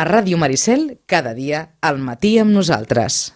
A 0.00 0.04
Ràdio 0.08 0.38
Maricel, 0.40 0.96
cada 1.04 1.34
dia, 1.36 1.58
al 1.84 1.98
matí 2.00 2.38
amb 2.40 2.54
nosaltres. 2.56 3.34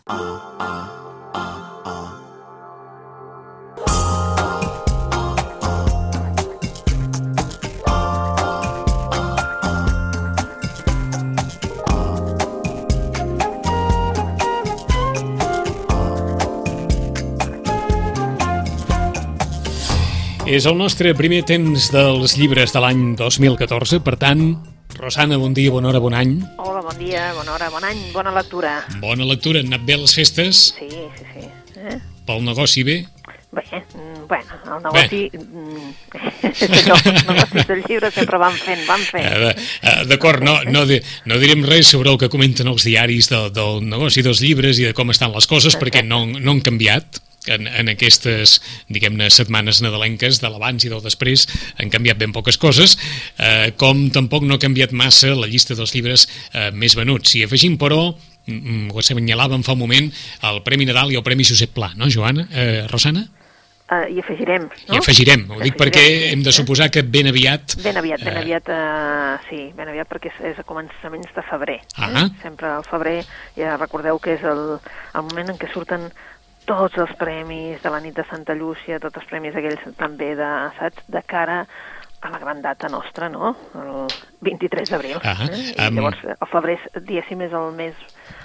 És 20.49 20.65
el 20.65 20.79
nostre 20.81 21.13
primer 21.13 21.45
temps 21.45 21.91
dels 21.93 22.39
llibres 22.41 22.73
de 22.73 22.81
l'any 22.81 23.11
2014, 23.21 24.01
per 24.01 24.17
tant, 24.17 24.55
Rosana, 25.05 25.37
bon 25.37 25.53
dia, 25.53 25.69
bona 25.69 25.91
hora, 25.91 26.01
bon 26.01 26.15
any. 26.17 26.39
Hola, 26.57 26.81
bon 26.81 26.97
dia, 26.97 27.27
bona 27.37 27.53
hora, 27.53 27.67
bon 27.69 27.85
any, 27.85 27.99
bona 28.15 28.31
lectura. 28.33 28.79
Bona 29.03 29.27
lectura, 29.29 29.61
han 29.61 29.69
anat 29.69 29.83
bé 29.85 29.99
les 30.01 30.15
festes? 30.17 30.71
Sí, 30.79 30.89
sí, 30.89 31.27
sí. 31.35 31.45
Eh? 31.77 31.99
Pel 32.25 32.41
negoci 32.47 32.87
bé? 32.89 32.95
Bé, 33.53 33.65
mm, 33.83 34.23
bueno, 34.31 34.57
el 34.65 34.81
negoci... 34.87 35.21
mm, 35.37 35.91
no, 36.89 36.97
els 36.97 37.29
negocis 37.29 37.69
del 37.69 37.85
llibre 37.85 38.11
sempre 38.17 38.41
van 38.41 38.57
fent, 38.57 38.87
van 38.89 39.05
fent. 39.05 39.29
Eh, 39.29 39.53
eh, 39.93 39.95
D'acord, 40.09 40.41
no, 40.41 40.57
no, 40.73 40.87
no 40.89 41.41
direm 41.43 41.69
res 41.69 41.93
sobre 41.93 42.09
el 42.09 42.17
que 42.25 42.33
comenten 42.33 42.73
els 42.73 42.89
diaris 42.89 43.29
de, 43.29 43.43
del 43.53 43.85
negoci 43.85 44.25
dels 44.25 44.41
llibres 44.41 44.81
i 44.81 44.89
de 44.89 44.97
com 44.97 45.13
estan 45.13 45.37
les 45.37 45.51
coses, 45.53 45.77
perquè 45.77 46.01
no, 46.09 46.25
no 46.33 46.57
han 46.57 46.65
canviat 46.65 47.21
en, 47.47 47.69
en 47.69 47.93
aquestes, 47.93 48.59
diguem-ne, 48.93 49.29
setmanes 49.33 49.83
nadalenques 49.85 50.41
de 50.43 50.51
l'abans 50.51 50.85
i 50.85 50.93
del 50.93 51.03
després 51.05 51.47
han 51.81 51.93
canviat 51.93 52.21
ben 52.21 52.35
poques 52.35 52.59
coses, 52.61 52.97
eh, 53.39 53.73
com 53.81 54.09
tampoc 54.15 54.47
no 54.47 54.59
ha 54.59 54.63
canviat 54.63 54.95
massa 54.97 55.35
la 55.35 55.51
llista 55.51 55.77
dels 55.79 55.95
llibres 55.95 56.29
eh, 56.53 56.71
més 56.73 56.97
venuts. 56.99 57.35
Si 57.35 57.45
afegim, 57.45 57.79
però, 57.81 58.13
mm, 58.47 58.59
mm, 58.59 58.91
ho 58.93 59.01
assenyalàvem 59.03 59.65
fa 59.67 59.77
un 59.77 59.83
moment, 59.85 60.11
el 60.51 60.63
Premi 60.67 60.89
Nadal 60.89 61.13
i 61.13 61.21
el 61.21 61.27
Premi 61.27 61.47
Josep 61.47 61.75
Pla, 61.77 61.93
no, 61.97 62.11
Joana? 62.11 62.49
Eh, 62.53 62.85
Rosana? 62.91 63.27
Uh, 63.85 64.09
I 64.09 64.21
afegirem, 64.23 64.63
no? 64.89 64.95
I 64.95 64.97
afegirem, 64.97 65.43
ho 65.45 65.59
dic 65.61 65.75
Afegirem, 65.75 65.77
perquè 65.77 66.31
hem 66.31 66.41
de 66.41 66.53
suposar 66.57 66.87
que 66.89 67.03
ben 67.05 67.27
aviat... 67.29 67.75
Ben 67.85 67.99
aviat, 68.01 68.23
ben 68.25 68.33
eh, 68.33 68.41
aviat, 68.41 68.71
uh, 68.73 69.35
sí, 69.51 69.59
ben 69.77 69.91
aviat 69.93 70.09
perquè 70.09 70.31
és, 70.31 70.39
és 70.55 70.63
a 70.63 70.65
començaments 70.65 71.35
de 71.37 71.45
febrer. 71.51 71.77
Ah. 71.99 72.09
Eh? 72.23 72.23
Sempre 72.41 72.71
al 72.79 72.87
febrer, 72.89 73.19
ja 73.61 73.75
recordeu 73.77 74.17
que 74.25 74.39
és 74.39 74.47
el, 74.49 74.63
el 74.81 75.27
moment 75.29 75.53
en 75.53 75.61
què 75.61 75.69
surten 75.75 76.09
tots 76.69 76.97
els 77.01 77.13
premis 77.21 77.83
de 77.83 77.93
la 77.93 78.01
nit 78.05 78.17
de 78.17 78.25
Santa 78.29 78.57
Llúcia, 78.57 79.01
tots 79.03 79.21
els 79.21 79.29
premis 79.31 79.57
aquells 79.57 79.85
també 79.99 80.33
de, 80.39 80.51
saps, 80.79 81.05
de 81.13 81.23
cara 81.29 81.65
a 82.25 82.31
la 82.33 82.41
gran 82.41 82.63
data 82.65 82.89
nostra, 82.89 83.29
no? 83.29 83.53
El 83.77 84.09
23 84.49 84.95
d'abril. 84.95 85.19
Ah, 85.23 85.37
eh? 85.45 85.63
I 85.77 85.91
llavors, 85.93 86.23
el 86.33 86.49
febrer, 86.49 86.79
és, 86.81 87.03
diguéssim, 87.05 87.45
és 87.45 87.53
el 87.53 87.73
mes 87.77 87.99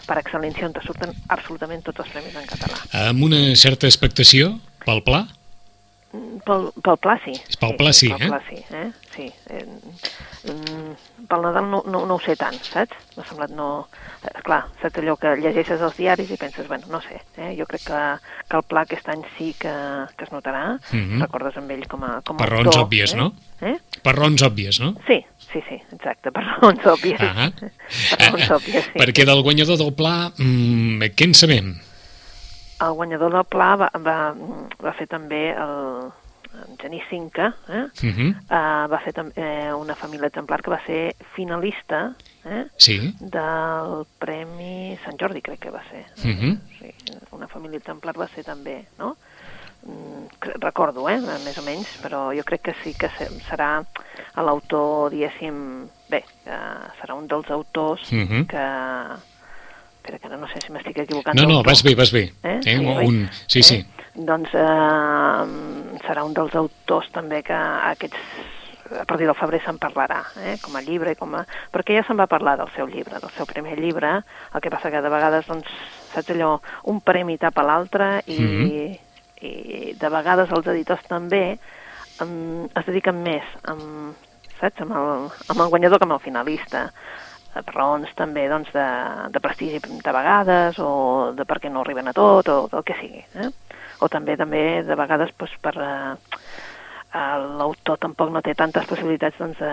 per 0.08 0.20
excel·lència 0.20 0.68
on 0.68 0.76
te 0.76 0.84
surten 0.84 1.16
absolutament 1.32 1.86
tots 1.86 2.04
els 2.04 2.12
premis 2.12 2.36
en 2.36 2.48
català. 2.50 2.82
Amb 3.08 3.24
una 3.30 3.40
certa 3.56 3.88
expectació 3.88 4.58
pel 4.84 5.04
pla? 5.08 5.24
Pel, 6.12 6.72
pel 6.82 6.98
Pla, 6.98 7.16
sí. 7.24 7.36
Pel 7.62 7.76
Pla, 7.78 7.92
sí, 7.94 8.10
pel 8.10 8.26
eh? 8.26 8.30
Pla, 8.32 8.40
sí, 8.48 8.64
eh? 8.74 8.88
Sí. 9.14 9.28
Eh, 9.54 9.66
mm, 10.50 10.96
pel 11.30 11.44
Nadal 11.46 11.68
no, 11.70 11.82
no, 11.86 12.04
no 12.10 12.18
ho 12.18 12.22
sé 12.24 12.36
tant, 12.40 12.58
saps? 12.66 12.98
M'ha 13.16 13.26
semblat 13.28 13.54
no... 13.56 13.70
Eh, 14.26 14.34
clar, 14.46 14.64
saps 14.82 15.02
allò 15.02 15.16
que 15.22 15.36
llegeixes 15.40 15.82
els 15.86 15.98
diaris 16.00 16.32
i 16.34 16.38
penses, 16.42 16.68
bueno, 16.68 16.90
no 16.92 17.02
sé, 17.06 17.22
eh? 17.38 17.52
jo 17.58 17.68
crec 17.70 17.86
que, 17.88 18.04
que 18.50 18.60
el 18.60 18.66
Pla 18.70 18.84
aquest 18.88 19.10
any 19.14 19.26
sí 19.38 19.52
que, 19.60 19.74
que 20.18 20.28
es 20.28 20.34
notarà. 20.34 20.64
Mhm. 20.92 21.22
Recordes 21.24 21.60
amb 21.62 21.76
ell 21.76 21.86
com 21.92 22.06
a, 22.08 22.16
com 22.26 22.40
a 22.40 22.44
Per 22.44 22.50
raons 22.52 22.72
autor, 22.72 22.88
òbvies, 22.88 23.14
eh? 23.14 23.20
no? 23.22 23.30
Eh? 23.62 23.76
Per 24.06 24.16
raons 24.18 24.46
òbvies, 24.48 24.82
no? 24.84 24.94
Sí, 25.08 25.20
sí, 25.50 25.62
sí, 25.68 25.78
exacte, 25.96 26.34
per 26.36 26.46
raons 26.48 26.90
òbvies. 26.96 27.22
Ah 27.22 27.52
Per 27.60 28.26
raons 28.26 28.50
òbvies, 28.58 28.90
sí. 28.90 28.98
Perquè 28.98 29.28
del 29.30 29.44
guanyador 29.46 29.80
del 29.82 29.94
pla, 29.98 30.16
mm, 30.38 31.14
què 31.14 31.30
en 31.30 31.38
sabem? 31.38 31.78
El 32.80 32.94
guanyador 32.96 33.34
del 33.34 33.44
Pla 33.52 33.74
va, 33.76 33.90
va, 34.00 34.18
va 34.80 34.92
fer 34.96 35.10
també 35.12 35.50
el, 35.52 36.12
en 36.54 36.78
Genís 36.78 37.04
Cinca, 37.10 37.56
eh? 37.70 37.86
Uh 38.04 38.10
-huh. 38.10 38.36
Uh, 38.50 38.88
va 38.92 39.00
fer 39.04 39.14
també 39.14 39.34
eh, 39.36 39.74
una 39.74 39.96
família 39.96 40.28
exemplar 40.28 40.62
que 40.62 40.72
va 40.72 40.82
ser 40.86 41.16
finalista 41.36 42.16
eh, 42.46 42.66
Sí. 42.78 43.14
del 43.20 44.06
Premi 44.18 44.98
Sant 45.06 45.18
Jordi, 45.20 45.42
crec 45.42 45.60
que 45.60 45.70
va 45.70 45.84
ser. 45.90 46.06
Mhm. 46.24 46.60
sí, 46.80 46.94
una 47.32 47.48
família 47.48 47.78
exemplar 47.78 48.18
va 48.20 48.28
ser 48.28 48.44
també, 48.44 48.86
no? 48.98 49.16
Mm, 49.84 50.28
recordo, 50.60 51.08
eh, 51.10 51.20
més 51.46 51.58
o 51.58 51.62
menys, 51.62 51.88
però 52.04 52.36
jo 52.36 52.44
crec 52.44 52.62
que 52.62 52.74
sí 52.84 52.94
que 52.94 53.10
se- 53.18 53.30
serà 53.50 53.86
l'autor, 54.36 55.10
diguéssim, 55.12 55.88
bé, 56.10 56.24
uh, 56.48 56.90
serà 57.02 57.14
un 57.16 57.28
dels 57.28 57.50
autors 57.50 58.12
Mhm. 58.12 58.46
que... 58.48 58.58
Espera, 60.00 60.18
que 60.20 60.28
ara 60.28 60.38
no 60.38 60.48
sé 60.48 60.60
si 60.66 60.72
m'estic 60.72 60.98
equivocant. 60.98 61.36
No, 61.36 61.46
no, 61.46 61.62
vas 61.62 61.84
bé, 61.84 61.94
vas 61.94 62.12
bé. 62.12 62.34
Eh? 62.44 62.60
Eh, 62.66 62.78
oi? 62.80 63.06
un... 63.06 63.30
Sí, 63.48 63.62
sí. 63.62 63.86
Doncs 64.20 64.54
eh, 64.54 65.44
serà 66.06 66.24
un 66.28 66.34
dels 66.36 66.56
autors 66.60 67.12
també 67.16 67.44
que 67.48 67.56
aquests 67.56 68.56
a 68.90 69.06
partir 69.06 69.28
del 69.28 69.38
febrer 69.38 69.60
se'n 69.62 69.78
parlarà, 69.78 70.24
eh? 70.42 70.56
com 70.64 70.76
a 70.76 70.82
llibre, 70.82 71.14
com 71.16 71.36
a... 71.38 71.44
perquè 71.70 71.94
ja 72.00 72.04
se'n 72.08 72.18
va 72.18 72.26
parlar 72.26 72.56
del 72.58 72.72
seu 72.74 72.88
llibre, 72.90 73.20
del 73.22 73.34
seu 73.36 73.46
primer 73.46 73.76
llibre, 73.78 74.16
el 74.54 74.64
que 74.64 74.72
passa 74.74 74.90
que 74.90 75.02
de 75.06 75.12
vegades, 75.14 75.46
doncs, 75.46 75.70
saps 76.14 76.34
allò, 76.34 76.56
un 76.90 76.98
premi 77.06 77.38
tapa 77.38 77.62
l'altre 77.62 78.24
i, 78.26 78.40
Mhm. 78.40 78.98
i 79.46 79.94
de 80.00 80.10
vegades 80.10 80.50
els 80.52 80.68
editors 80.74 81.06
també 81.08 81.60
um, 82.20 82.66
es 82.66 82.86
dediquen 82.86 83.22
més 83.24 83.46
amb, 83.64 84.18
saps, 84.60 84.82
amb 84.82 84.92
el, 84.98 85.30
amb 85.54 85.62
el 85.62 85.70
guanyador 85.70 86.00
que 86.00 86.08
amb 86.10 86.18
el 86.18 86.26
finalista 86.26 86.90
per 87.66 87.76
raons 87.76 88.10
també 88.16 88.48
doncs, 88.50 88.72
de, 88.74 88.86
de 89.34 89.40
prestigi 89.44 89.80
de 89.80 90.12
vegades 90.16 90.80
o 90.80 91.34
de 91.36 91.46
perquè 91.46 91.72
no 91.72 91.82
arriben 91.82 92.08
a 92.08 92.14
tot 92.14 92.48
o 92.50 92.58
del 92.72 92.84
que 92.84 92.96
sigui. 93.00 93.24
Eh? 93.36 93.50
O 94.00 94.08
també 94.08 94.38
també 94.40 94.82
de 94.88 94.96
vegades 94.96 95.32
doncs, 95.38 95.56
per 95.62 95.76
eh, 95.78 96.16
l'autor 97.58 97.98
tampoc 97.98 98.30
no 98.32 98.42
té 98.46 98.54
tantes 98.56 98.86
possibilitats 98.86 99.40
doncs, 99.42 99.58
de, 99.58 99.72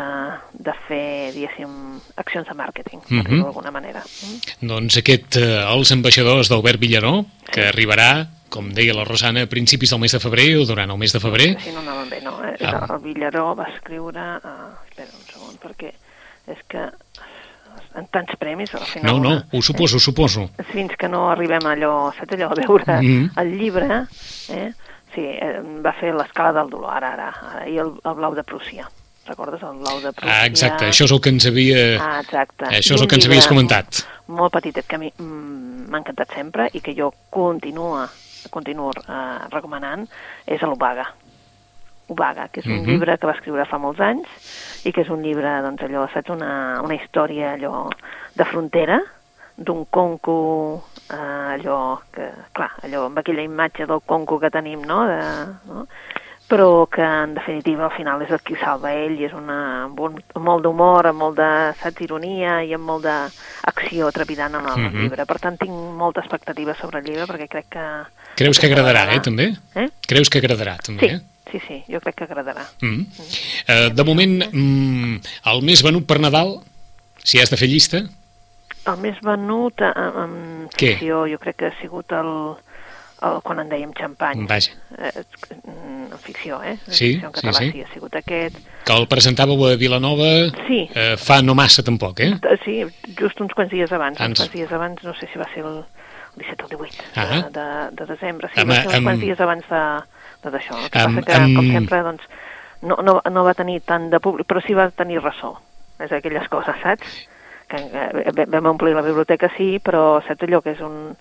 de 0.67 0.75
fer, 0.87 1.33
diguéssim, 1.35 1.75
accions 2.17 2.49
de 2.49 2.55
màrqueting, 2.57 3.03
per 3.03 3.19
Mhm. 3.25 3.27
dir-ho 3.29 3.45
d'alguna 3.45 3.71
manera. 3.71 4.01
Mm? 4.01 4.67
Doncs 4.71 4.97
aquest, 5.03 5.37
eh, 5.37 5.61
els 5.69 5.93
ambaixadors 5.93 6.49
d'Albert 6.49 6.81
Villaró, 6.81 7.27
que 7.53 7.69
arribarà, 7.69 8.27
com 8.49 8.71
deia 8.73 8.95
la 8.95 9.05
Rosana, 9.05 9.43
a 9.43 9.47
principis 9.47 9.91
del 9.91 10.01
mes 10.01 10.13
de 10.13 10.21
febrer 10.21 10.57
o 10.57 10.65
durant 10.65 10.91
el 10.91 10.97
mes 10.97 11.13
de 11.13 11.21
febrer. 11.21 11.57
Així 11.57 11.73
no 11.73 11.81
anaven 11.81 12.09
bé, 12.09 12.21
no? 12.23 12.39
Eh? 12.45 12.57
Ah. 12.65 12.87
El 12.95 13.01
Villaró 13.05 13.55
va 13.55 13.69
escriure... 13.75 14.21
Uh, 14.43 14.73
espera 14.89 15.11
un 15.13 15.27
segon, 15.29 15.59
perquè 15.61 15.93
és 16.47 16.59
que 16.69 16.89
en 17.97 18.07
tants 18.13 18.37
premis, 18.39 18.75
al 18.75 18.85
final... 18.85 19.21
No, 19.21 19.31
no, 19.31 19.43
ho 19.53 19.63
suposo, 19.63 19.97
ho 19.97 20.01
suposo. 20.01 20.49
fins 20.73 20.93
que 20.99 21.09
no 21.09 21.31
arribem 21.31 21.65
allò, 21.67 22.13
saps 22.17 22.35
allò, 22.37 22.51
a 22.53 22.55
veure 22.61 23.01
Mhm. 23.03 23.31
el 23.37 23.59
llibre, 23.59 24.03
eh? 24.51 24.73
sí, 25.15 25.25
eh, 25.25 25.61
va 25.85 25.93
fer 25.97 26.13
l'escala 26.15 26.53
del 26.61 26.71
dolor, 26.71 26.93
ara, 26.93 27.13
ara, 27.15 27.29
ara 27.53 27.67
i 27.69 27.79
el, 27.79 27.95
el 28.05 28.15
blau 28.15 28.35
de 28.35 28.45
Prússia. 28.45 28.89
Recordes 29.27 29.61
el 29.63 29.79
blau 29.81 29.99
de 30.01 30.13
Prússia? 30.13 30.43
Ah, 30.43 30.47
exacte, 30.47 30.87
això 30.87 31.05
és 31.09 31.11
el 31.13 31.21
que 31.21 31.31
ens 31.35 31.47
havia... 31.47 31.81
Ah, 31.99 32.21
exacte. 32.21 32.65
Això 32.71 32.95
és 32.95 33.01
el 33.03 33.09
que 33.09 33.17
ens 33.17 33.27
havies 33.27 33.49
comentat. 33.51 34.05
Molt 34.29 34.53
petitet, 34.53 34.87
que 34.87 34.95
a 34.95 34.99
mi 35.03 35.11
mm, 35.11 35.89
m'ha 35.91 35.99
encantat 35.99 36.31
sempre 36.35 36.69
i 36.75 36.81
que 36.81 36.95
jo 36.95 37.11
continua, 37.31 38.05
continuo 38.51 38.93
eh, 38.93 39.49
recomanant, 39.51 40.07
és. 40.47 40.63
Ubaga, 40.63 41.09
que 42.07 42.61
és 42.61 42.67
un 42.67 42.73
Mhm. 42.83 42.87
llibre 42.87 43.19
que 43.19 43.27
va 43.27 43.33
escriure 43.33 43.65
fa 43.67 43.79
molts 43.79 44.01
anys 44.01 44.27
i 44.85 44.93
que 44.93 45.01
és 45.03 45.09
un 45.11 45.23
llibre, 45.23 45.61
doncs 45.63 45.83
allò, 45.83 46.07
saps, 46.13 46.31
una, 46.31 46.81
una 46.83 46.95
història 46.95 47.55
allò 47.55 47.89
de 48.35 48.45
frontera, 48.45 49.01
d'un 49.57 49.87
conco, 49.91 50.85
eh, 51.11 51.15
allò 51.59 52.01
que, 52.13 52.31
clar, 52.53 52.71
allò 52.83 53.07
amb 53.07 53.19
aquella 53.19 53.43
imatge 53.43 53.87
del 53.87 54.03
conco 54.07 54.39
que 54.39 54.51
tenim, 54.51 54.83
no?, 54.85 55.07
de, 55.07 55.21
no? 55.67 55.87
però 56.49 56.87
que 56.89 57.03
en 57.03 57.35
definitiva 57.35 57.87
al 57.87 57.91
final 57.91 58.23
és 58.23 58.31
el 58.31 58.39
qui 58.41 58.55
salva 58.55 58.93
ell 58.95 59.19
i 59.19 59.25
és 59.25 59.33
una, 59.33 59.83
amb, 59.87 59.99
un, 59.99 60.23
amb 60.35 60.45
molt 60.45 60.63
d'humor, 60.63 61.09
amb 61.09 61.19
molt 61.19 61.37
de 61.37 61.75
saps, 61.81 62.01
ironia 62.01 62.63
i 62.63 62.73
amb 62.73 62.85
molt 62.87 63.03
d'acció 63.03 64.13
trepidant 64.13 64.55
en 64.55 64.65
el 64.69 64.79
Mhm. 64.79 65.01
llibre. 65.01 65.27
Per 65.27 65.41
tant, 65.41 65.59
tinc 65.59 65.73
molta 65.73 66.21
expectativa 66.21 66.73
sobre 66.75 67.01
el 67.01 67.05
llibre 67.05 67.27
perquè 67.27 67.49
crec 67.49 67.67
que... 67.69 67.85
Creus 68.37 68.61
que 68.61 68.67
agradarà, 68.69 69.13
eh, 69.13 69.21
també? 69.21 69.57
Eh? 69.75 69.89
Creus 70.07 70.31
que 70.31 70.39
agradarà, 70.39 70.77
també? 70.79 71.01
Sí, 71.01 71.15
eh? 71.17 71.21
Sí, 71.51 71.61
sí, 71.67 71.83
jo 71.89 72.01
crec 72.01 72.17
que 72.17 72.25
agradarà. 72.25 72.67
Mm. 72.83 73.03
Eh, 73.69 73.91
de 73.95 74.05
moment, 74.05 74.37
mm, 74.53 75.21
el 75.53 75.63
més 75.63 75.83
venut 75.83 76.07
per 76.07 76.19
Nadal, 76.21 76.59
si 77.23 77.41
has 77.41 77.51
de 77.51 77.57
fer 77.57 77.69
llista, 77.69 78.05
El 78.87 79.01
més 79.03 79.17
venut 79.21 79.81
eh, 79.83 79.91
en 79.97 80.69
Què? 80.71 80.93
ficció 80.95 81.25
jo 81.27 81.39
crec 81.43 81.57
que 81.59 81.67
ha 81.67 81.73
sigut 81.81 82.13
el, 82.15 82.29
el 83.27 83.41
quan 83.43 83.59
en 83.59 83.69
dèiem 83.73 83.91
xampany. 83.99 84.45
Vaja. 84.47 84.77
Eh, 84.99 85.25
en 85.65 86.19
ficció, 86.23 86.61
eh? 86.63 86.77
En 86.87 86.95
Sí, 86.95 87.09
ficció 87.17 87.27
en 87.27 87.33
català, 87.35 87.59
sí, 87.59 87.65
sí. 87.67 87.73
sí, 87.73 87.83
ha 87.83 87.93
sigut 87.95 88.15
aquest. 88.15 88.57
que 88.87 88.93
el 88.95 89.09
presentàveu 89.11 89.67
a 89.67 89.75
Vilanova 89.75 90.31
Sí. 90.69 90.89
eh, 90.95 91.17
fa 91.19 91.41
no 91.43 91.57
massa 91.59 91.83
tampoc, 91.83 92.21
eh? 92.21 92.31
Eh, 92.39 92.59
Sí, 92.65 92.77
just 93.19 93.41
uns 93.41 93.53
quants 93.59 93.73
dies 93.73 93.91
abans. 93.91 94.21
Ans. 94.21 94.39
Uns 94.39 94.39
quants 94.47 94.53
dies 94.55 94.71
abans, 94.71 95.03
no 95.03 95.15
sé 95.19 95.27
si 95.33 95.39
va 95.39 95.49
ser 95.53 95.65
el 95.67 95.83
17 96.37 96.65
o 96.65 96.67
el 96.67 96.91
18 96.91 97.05
Ah. 97.17 97.27
de, 97.27 97.43
de, 97.61 97.67
de 97.97 98.07
desembre. 98.15 98.51
Sí, 98.55 98.61
Amb- 98.61 98.71
va 98.71 98.77
ser 98.81 98.87
uns 98.89 98.97
amb- 98.97 99.07
quants 99.11 99.21
dies 99.21 99.41
abans 99.41 99.69
de, 99.71 99.83
de 100.45 100.51
d'això. 100.57 100.77
El 100.85 100.91
que 100.91 100.99
Amb- 100.99 101.21
passa 101.21 101.27
que, 101.27 101.39
amb- 101.43 101.57
com 101.57 101.71
sempre, 101.73 102.03
doncs, 102.03 102.29
no, 102.83 102.97
no, 103.03 103.21
no 103.31 103.45
va 103.45 103.55
tenir 103.55 103.81
tant 103.83 104.11
de 104.11 104.21
públic, 104.21 104.47
però 104.47 104.61
sí 104.65 104.75
va 104.75 104.91
tenir 104.91 105.21
ressò. 105.23 105.55
És 105.99 106.13
aquelles 106.13 106.49
coses, 106.49 106.77
saps? 106.83 107.29
que 107.67 107.77
eh, 107.83 108.45
vam 108.47 108.67
omplir 108.71 108.93
la 108.95 109.03
biblioteca, 109.03 109.49
sí, 109.57 109.81
però 109.83 110.21
saps 110.23 110.45
allò 110.47 110.61
que 110.63 110.71
és 110.77 110.81
un... 110.81 111.17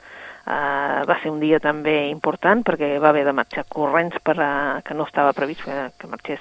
Uh, 0.46 1.02
va 1.10 1.16
ser 1.24 1.32
un 1.32 1.40
dia 1.42 1.58
també 1.58 2.06
important 2.12 2.62
perquè 2.62 3.00
va 3.02 3.10
haver 3.10 3.24
de 3.26 3.32
marxar 3.34 3.64
corrents 3.66 4.20
per 4.22 4.36
a, 4.38 4.50
que 4.86 4.94
no 4.94 5.08
estava 5.08 5.32
previst 5.34 5.64
que, 5.66 5.74
que 5.98 6.06
marxés 6.06 6.40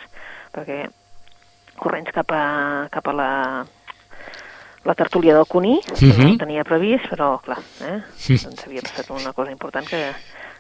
perquè 0.53 0.83
corrents 1.81 2.13
cap 2.13 2.29
a, 2.37 2.43
cap 2.93 3.09
a 3.09 3.15
la, 3.17 3.29
la 4.85 4.95
tertúlia 4.95 5.35
del 5.35 5.47
Cuní, 5.47 5.79
uh 5.79 5.97
-huh. 5.97 6.17
no 6.19 6.29
Mhm. 6.29 6.39
tenia 6.39 6.65
previst, 6.65 7.07
però 7.11 7.41
clar, 7.41 7.59
eh? 7.81 8.03
doncs 8.29 8.65
havia 8.67 8.83
passat 8.83 9.11
una 9.11 9.33
cosa 9.33 9.51
important 9.51 9.87
que, 9.89 10.13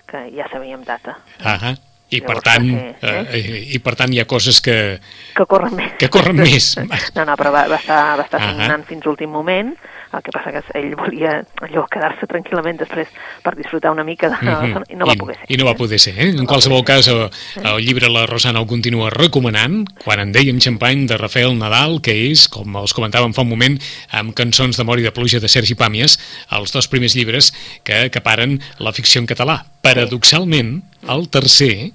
que 0.06 0.31
ja 0.37 0.49
sabíem 0.50 0.82
data. 0.85 1.19
Ah 1.43 1.75
i 2.15 2.21
per 2.23 2.37
tant, 2.44 2.67
ser, 3.00 3.26
eh, 3.32 3.73
i 3.75 3.79
per 3.82 3.94
tant 3.97 4.12
hi 4.12 4.21
ha 4.21 4.26
coses 4.29 4.61
que, 4.61 5.00
Que 5.35 5.47
corren 5.50 5.75
més. 5.75 5.93
que 5.99 6.09
corren 6.12 6.37
més. 6.37 6.75
No, 7.17 7.25
no, 7.25 7.35
però 7.37 7.50
va, 7.55 7.67
va 7.71 7.76
estar, 7.81 8.17
va 8.19 8.26
estar 8.26 8.41
Ahà. 8.41 8.50
signant 8.53 8.85
fins 8.87 9.05
l'últim 9.05 9.31
moment, 9.31 9.73
el 10.17 10.23
que 10.25 10.33
passa 10.35 10.53
que 10.55 10.63
ell 10.79 10.95
volia 10.99 11.37
allò 11.65 11.85
quedar-se 11.91 12.29
tranquil·lament 12.31 12.79
després 12.81 13.11
per 13.45 13.55
disfrutar 13.59 13.93
una 13.95 14.05
mica 14.07 14.31
de 14.33 14.39
la 14.47 14.57
zona, 14.61 14.85
i 14.89 14.99
no 14.99 15.09
va 15.09 15.17
poder 15.19 15.37
ser. 15.41 15.49
I 15.49 15.59
no 15.61 15.67
va 15.69 15.75
poder 15.79 16.01
ser, 16.03 16.15
eh? 16.17 16.29
En 16.31 16.41
No 16.43 16.49
qualsevol 16.51 16.85
cas, 16.87 17.09
el, 17.09 17.25
el 17.63 17.81
llibre 17.85 18.11
La 18.13 18.27
Rosana 18.31 18.63
el 18.63 18.69
continua 18.71 19.11
recomanant, 19.15 19.83
quan 20.05 20.23
en 20.23 20.35
dèiem 20.35 20.61
xampany 20.63 21.07
de 21.11 21.19
Rafael 21.21 21.57
Nadal, 21.59 22.01
que 22.05 22.15
és, 22.31 22.47
com 22.53 22.79
els 22.81 22.95
comentàvem 22.97 23.35
fa 23.35 23.45
un 23.47 23.53
moment, 23.53 23.79
amb 24.13 24.37
cançons 24.37 24.79
d'amor 24.79 25.03
i 25.03 25.09
de 25.09 25.15
pluja 25.15 25.43
de 25.43 25.51
Sergi 25.51 25.77
Pàmies, 25.79 26.19
els 26.55 26.75
dos 26.75 26.89
primers 26.93 27.17
llibres 27.19 27.53
que 27.85 28.07
acaparen 28.09 28.61
la 28.79 28.95
ficció 28.97 29.23
en 29.23 29.29
català. 29.31 29.63
Paradoxalment, 29.85 30.79
el 31.11 31.29
tercer, 31.33 31.93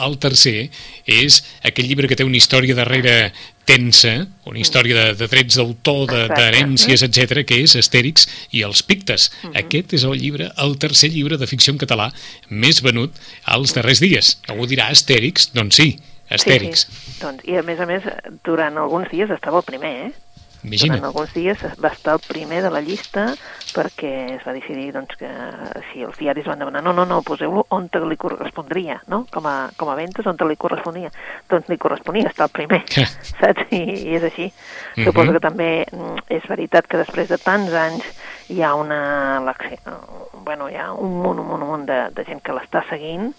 el 0.00 0.18
tercer 0.22 0.70
és 1.06 1.40
aquell 1.66 1.88
llibre 1.90 2.08
que 2.08 2.18
té 2.18 2.26
una 2.26 2.38
història 2.38 2.76
darrere 2.78 3.32
tensa, 3.70 4.14
una 4.50 4.58
història 4.58 4.96
de, 4.96 5.06
de 5.20 5.28
drets 5.30 5.58
d'autor, 5.60 6.10
d'herències, 6.34 7.04
etc, 7.06 7.44
que 7.46 7.60
és 7.64 7.76
Astèrix 7.78 8.26
i 8.56 8.64
els 8.66 8.82
Pictes. 8.86 9.30
Mhm. 9.44 9.56
Aquest 9.62 9.94
és 10.00 10.06
el 10.08 10.18
llibre, 10.18 10.50
el 10.64 10.76
tercer 10.82 11.12
llibre 11.14 11.38
de 11.38 11.48
ficció 11.50 11.74
en 11.74 11.82
català 11.82 12.10
més 12.50 12.82
venut 12.82 13.14
als 13.44 13.76
darrers 13.76 14.02
dies. 14.02 14.38
Algú 14.50 14.66
dirà 14.70 14.90
Astèrix? 14.90 15.52
Doncs 15.54 15.78
sí, 15.78 15.92
Astèrix. 16.30 16.86
Sí, 16.86 16.96
sí. 16.96 17.14
Doncs, 17.20 17.46
I 17.46 17.60
a 17.60 17.62
més 17.66 17.80
a 17.82 17.86
més, 17.90 18.06
durant 18.46 18.78
alguns 18.80 19.10
dies 19.12 19.30
estava 19.34 19.62
el 19.62 19.66
primer, 19.66 19.94
eh? 20.06 20.10
Imagina't. 20.64 20.98
Durant 20.98 21.08
alguns 21.08 21.32
dies 21.34 21.62
va 21.80 21.92
estar 21.94 22.16
el 22.18 22.22
primer 22.26 22.62
de 22.64 22.70
la 22.72 22.82
llista 22.84 23.30
perquè 23.70 24.10
es 24.36 24.42
va 24.46 24.54
decidir 24.56 24.90
doncs, 24.94 25.14
que 25.20 25.30
si 25.90 26.04
els 26.04 26.18
diaris 26.18 26.48
van 26.50 26.60
demanar 26.60 26.82
no, 26.84 26.92
no, 26.96 27.06
no, 27.08 27.20
poseu-lo 27.26 27.64
on 27.76 27.88
te 27.92 28.02
li 28.04 28.18
correspondria, 28.20 28.98
no? 29.08 29.22
Com 29.32 29.46
a, 29.46 29.56
com 29.78 29.92
a 29.92 29.96
ventes, 29.98 30.26
on 30.26 30.36
te 30.36 30.48
li 30.48 30.58
corresponia. 30.60 31.12
Doncs 31.50 31.70
li 31.70 31.78
corresponia 31.80 32.30
estar 32.30 32.48
el 32.48 32.54
primer, 32.56 32.82
saps? 33.40 33.70
I, 33.70 33.82
I 34.10 34.18
és 34.18 34.26
així. 34.26 34.50
Mhm. 34.96 35.06
Suposo 35.08 35.36
que 35.36 35.44
també 35.46 35.70
mm, 35.86 36.26
és 36.40 36.50
veritat 36.50 36.90
que 36.90 37.00
després 37.00 37.30
de 37.30 37.40
tants 37.40 37.76
anys 37.86 38.12
hi 38.50 38.62
ha 38.62 38.74
una... 38.74 39.00
Bueno, 40.44 40.68
hi 40.70 40.76
ha 40.76 40.90
un 40.92 41.18
munt, 41.22 41.38
un 41.38 41.46
munt, 41.46 41.62
un 41.62 41.68
munt 41.68 41.84
de, 41.88 41.98
de 42.16 42.24
gent 42.26 42.40
que 42.42 42.54
l'està 42.56 42.82
seguint 42.88 43.30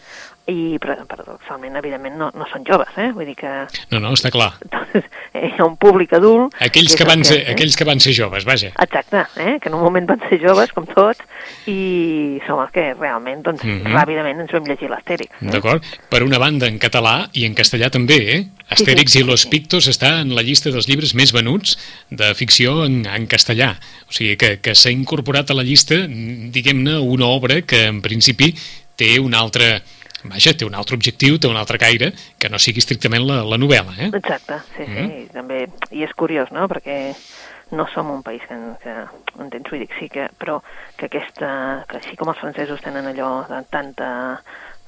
i 0.49 0.77
paradoxalment, 0.81 1.75
evidentment, 1.79 2.15
no, 2.17 2.29
no 2.35 2.47
són 2.49 2.63
joves, 2.67 2.91
eh? 2.99 3.11
Vull 3.15 3.27
dir 3.29 3.35
que 3.39 3.51
No, 3.91 3.99
no, 4.01 4.13
està 4.17 4.31
clar. 4.33 4.51
doncs, 4.73 5.07
hi 5.37 5.51
ha 5.57 5.67
un 5.67 5.77
públic 5.81 6.13
adult... 6.17 6.55
Aquells 6.63 6.95
que, 6.97 7.05
el 7.05 7.11
van 7.11 7.25
ser, 7.27 7.41
eh? 7.43 7.53
aquells 7.53 7.77
que 7.77 7.87
van 7.87 8.01
ser 8.03 8.15
joves, 8.17 8.47
vaja. 8.47 8.71
Exacte, 8.85 9.25
eh? 9.37 9.57
que 9.61 9.69
en 9.69 9.77
un 9.77 9.83
moment 9.85 10.09
van 10.09 10.23
ser 10.29 10.41
joves, 10.43 10.73
com 10.75 10.87
tots, 10.89 11.21
i 11.67 12.39
som 12.47 12.59
els 12.63 12.71
que 12.71 12.93
realment, 12.93 13.41
doncs, 13.45 13.63
Mhm. 13.63 13.93
ràpidament 13.93 14.39
ens 14.41 14.51
vam 14.51 14.65
llegir 14.65 14.89
l'Astèrix. 14.89 15.29
D'acord? 15.41 15.83
Per 16.09 16.23
una 16.23 16.37
banda, 16.39 16.67
en 16.67 16.79
català 16.79 17.29
i 17.33 17.45
en 17.45 17.55
castellà 17.55 17.89
també, 17.89 18.17
eh? 18.35 18.41
Sí, 18.43 18.83
Astèrix 18.83 19.11
sí, 19.11 19.19
i 19.19 19.23
los 19.23 19.41
sí. 19.41 19.49
Pictos 19.49 19.87
està 19.87 20.21
en 20.21 20.33
la 20.35 20.41
llista 20.41 20.71
dels 20.71 20.87
llibres 20.87 21.13
més 21.13 21.31
venuts 21.33 21.77
de 22.09 22.33
ficció 22.35 22.85
en, 22.85 23.05
en 23.05 23.27
castellà. 23.27 23.75
O 24.09 24.11
sigui 24.13 24.37
que, 24.37 24.59
que 24.61 24.75
s'ha 24.75 24.91
incorporat 24.91 25.49
a 25.51 25.53
la 25.53 25.63
llista, 25.63 25.95
diguem-ne, 26.07 26.97
una 26.99 27.25
obra 27.27 27.61
que 27.61 27.85
en 27.87 28.01
principi 28.01 28.55
té 28.95 29.19
un 29.19 29.33
altre 29.35 29.81
vaja, 30.23 30.53
té 30.53 30.65
un 30.65 30.75
altre 30.77 30.95
objectiu, 30.95 31.39
té 31.41 31.47
un 31.49 31.57
altre 31.57 31.79
caire, 31.81 32.11
que 32.37 32.47
no 32.47 32.59
sigui 32.61 32.77
estrictament 32.77 33.23
la, 33.25 33.39
la 33.43 33.57
novel·la, 33.57 33.95
eh? 33.97 34.09
Exacte, 34.13 34.59
sí, 34.77 34.83
sí, 34.85 34.91
Mhm. 35.01 35.27
també, 35.33 35.67
i 35.91 36.03
és 36.03 36.13
curiós, 36.13 36.51
no?, 36.51 36.67
perquè 36.69 37.15
no 37.71 37.87
som 37.87 38.11
un 38.11 38.23
país 38.23 38.41
que, 38.47 38.57
que 38.83 38.95
entens, 39.39 39.69
vull 39.71 39.83
dir, 39.83 39.89
sí 39.99 40.09
que, 40.11 40.27
però 40.37 40.59
que 40.97 41.07
aquesta, 41.07 41.51
que 41.87 42.01
així 42.01 42.17
com 42.19 42.31
els 42.31 42.41
francesos 42.41 42.83
tenen 42.83 43.07
allò 43.11 43.31
de 43.49 43.61
tanta 43.71 44.11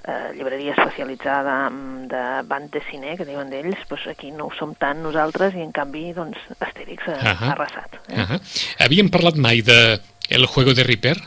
eh, 0.03 0.31
llibreria 0.35 0.75
especialitzada 0.75 1.69
mm, 1.69 2.07
de 2.11 2.23
band 2.47 2.71
de 2.75 2.81
cine, 2.89 3.15
que 3.17 3.27
diuen 3.27 3.51
d'ells, 3.51 3.85
doncs 3.89 4.07
aquí 4.11 4.31
no 4.35 4.49
ho 4.49 4.55
som 4.57 4.75
tant 4.79 5.01
nosaltres 5.03 5.55
i 5.55 5.63
en 5.63 5.71
canvi, 5.75 6.09
doncs, 6.15 6.39
Astèrix 6.59 7.07
ha, 7.07 7.19
Ahà. 7.19 7.35
ha 7.39 7.53
arrasat. 7.55 7.99
Eh? 8.09 8.19
Uh 8.19 8.31
-huh. 8.31 8.41
Havíem 8.85 9.09
parlat 9.09 9.35
mai 9.35 9.61
de 9.61 9.99
El 10.29 10.45
juego 10.45 10.73
de 10.73 10.83
Ripper? 10.83 11.17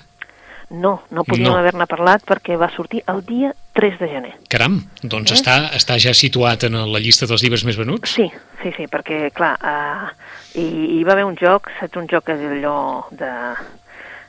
No, 0.70 1.02
no 1.10 1.22
podíem 1.22 1.52
No. 1.52 1.58
haver-ne 1.60 1.86
parlat 1.86 2.24
perquè 2.26 2.56
va 2.58 2.68
sortir 2.74 3.02
el 3.06 3.20
dia 3.24 3.52
3 3.72 3.98
de 4.00 4.08
gener. 4.08 4.32
Caram, 4.50 4.80
doncs 5.02 5.30
Eh? 5.30 5.34
està, 5.34 5.70
està 5.76 5.94
ja 6.02 6.12
situat 6.12 6.64
en 6.64 6.74
la 6.92 6.98
llista 6.98 7.26
dels 7.26 7.42
llibres 7.42 7.62
més 7.64 7.76
venuts? 7.78 8.10
Sí, 8.16 8.26
sí, 8.62 8.72
sí, 8.76 8.86
perquè, 8.90 9.30
clar, 9.32 9.54
uh, 9.62 10.10
hi, 10.58 10.98
hi 10.98 11.04
va 11.04 11.12
haver 11.12 11.24
un 11.24 11.36
joc, 11.36 11.70
saps, 11.78 11.96
un 11.96 12.08
joc 12.10 12.28
allò 12.34 13.04
de 13.12 13.30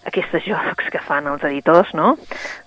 aquests 0.08 0.46
jocs 0.46 0.88
que 0.94 1.00
fan 1.04 1.26
els 1.28 1.44
editors, 1.44 1.90
no?, 1.94 2.18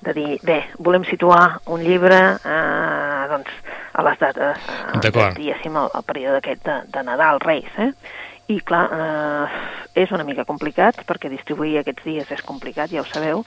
de 0.05 0.13
dir, 0.13 0.39
bé, 0.43 0.65
volem 0.79 1.05
situar 1.09 1.61
un 1.73 1.81
llibre, 1.81 2.19
eh, 2.45 3.29
doncs, 3.31 3.49
a 3.95 4.03
les 4.03 4.19
dates, 4.21 4.59
eh, 4.93 5.31
diguéssim, 5.39 5.77
el, 5.77 5.89
el 5.95 6.03
període 6.05 6.37
aquest 6.43 6.67
de, 6.67 6.77
de 6.93 7.03
Nadal, 7.07 7.41
Reis, 7.41 7.71
eh? 7.79 7.93
I, 8.51 8.59
clar, 8.67 8.83
eh, 8.91 10.03
és 10.03 10.11
una 10.15 10.27
mica 10.27 10.47
complicat, 10.49 11.05
perquè 11.07 11.31
distribuir 11.31 11.79
aquests 11.81 12.07
dies 12.07 12.31
és 12.35 12.43
complicat, 12.47 12.91
ja 12.91 13.05
ho 13.05 13.09
sabeu, 13.09 13.45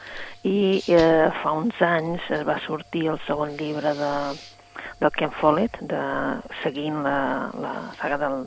i 0.48 0.80
eh, 0.88 1.30
fa 1.42 1.56
uns 1.60 1.80
anys 1.84 2.30
es 2.32 2.46
va 2.48 2.60
sortir 2.64 3.10
el 3.12 3.20
segon 3.28 3.56
llibre 3.60 3.94
de, 4.00 4.14
del 5.02 5.14
Ken 5.18 5.34
Follett, 5.42 5.80
de, 5.92 6.04
seguint 6.64 7.04
la, 7.04 7.18
la 7.60 7.74
saga 8.00 8.20
del, 8.22 8.46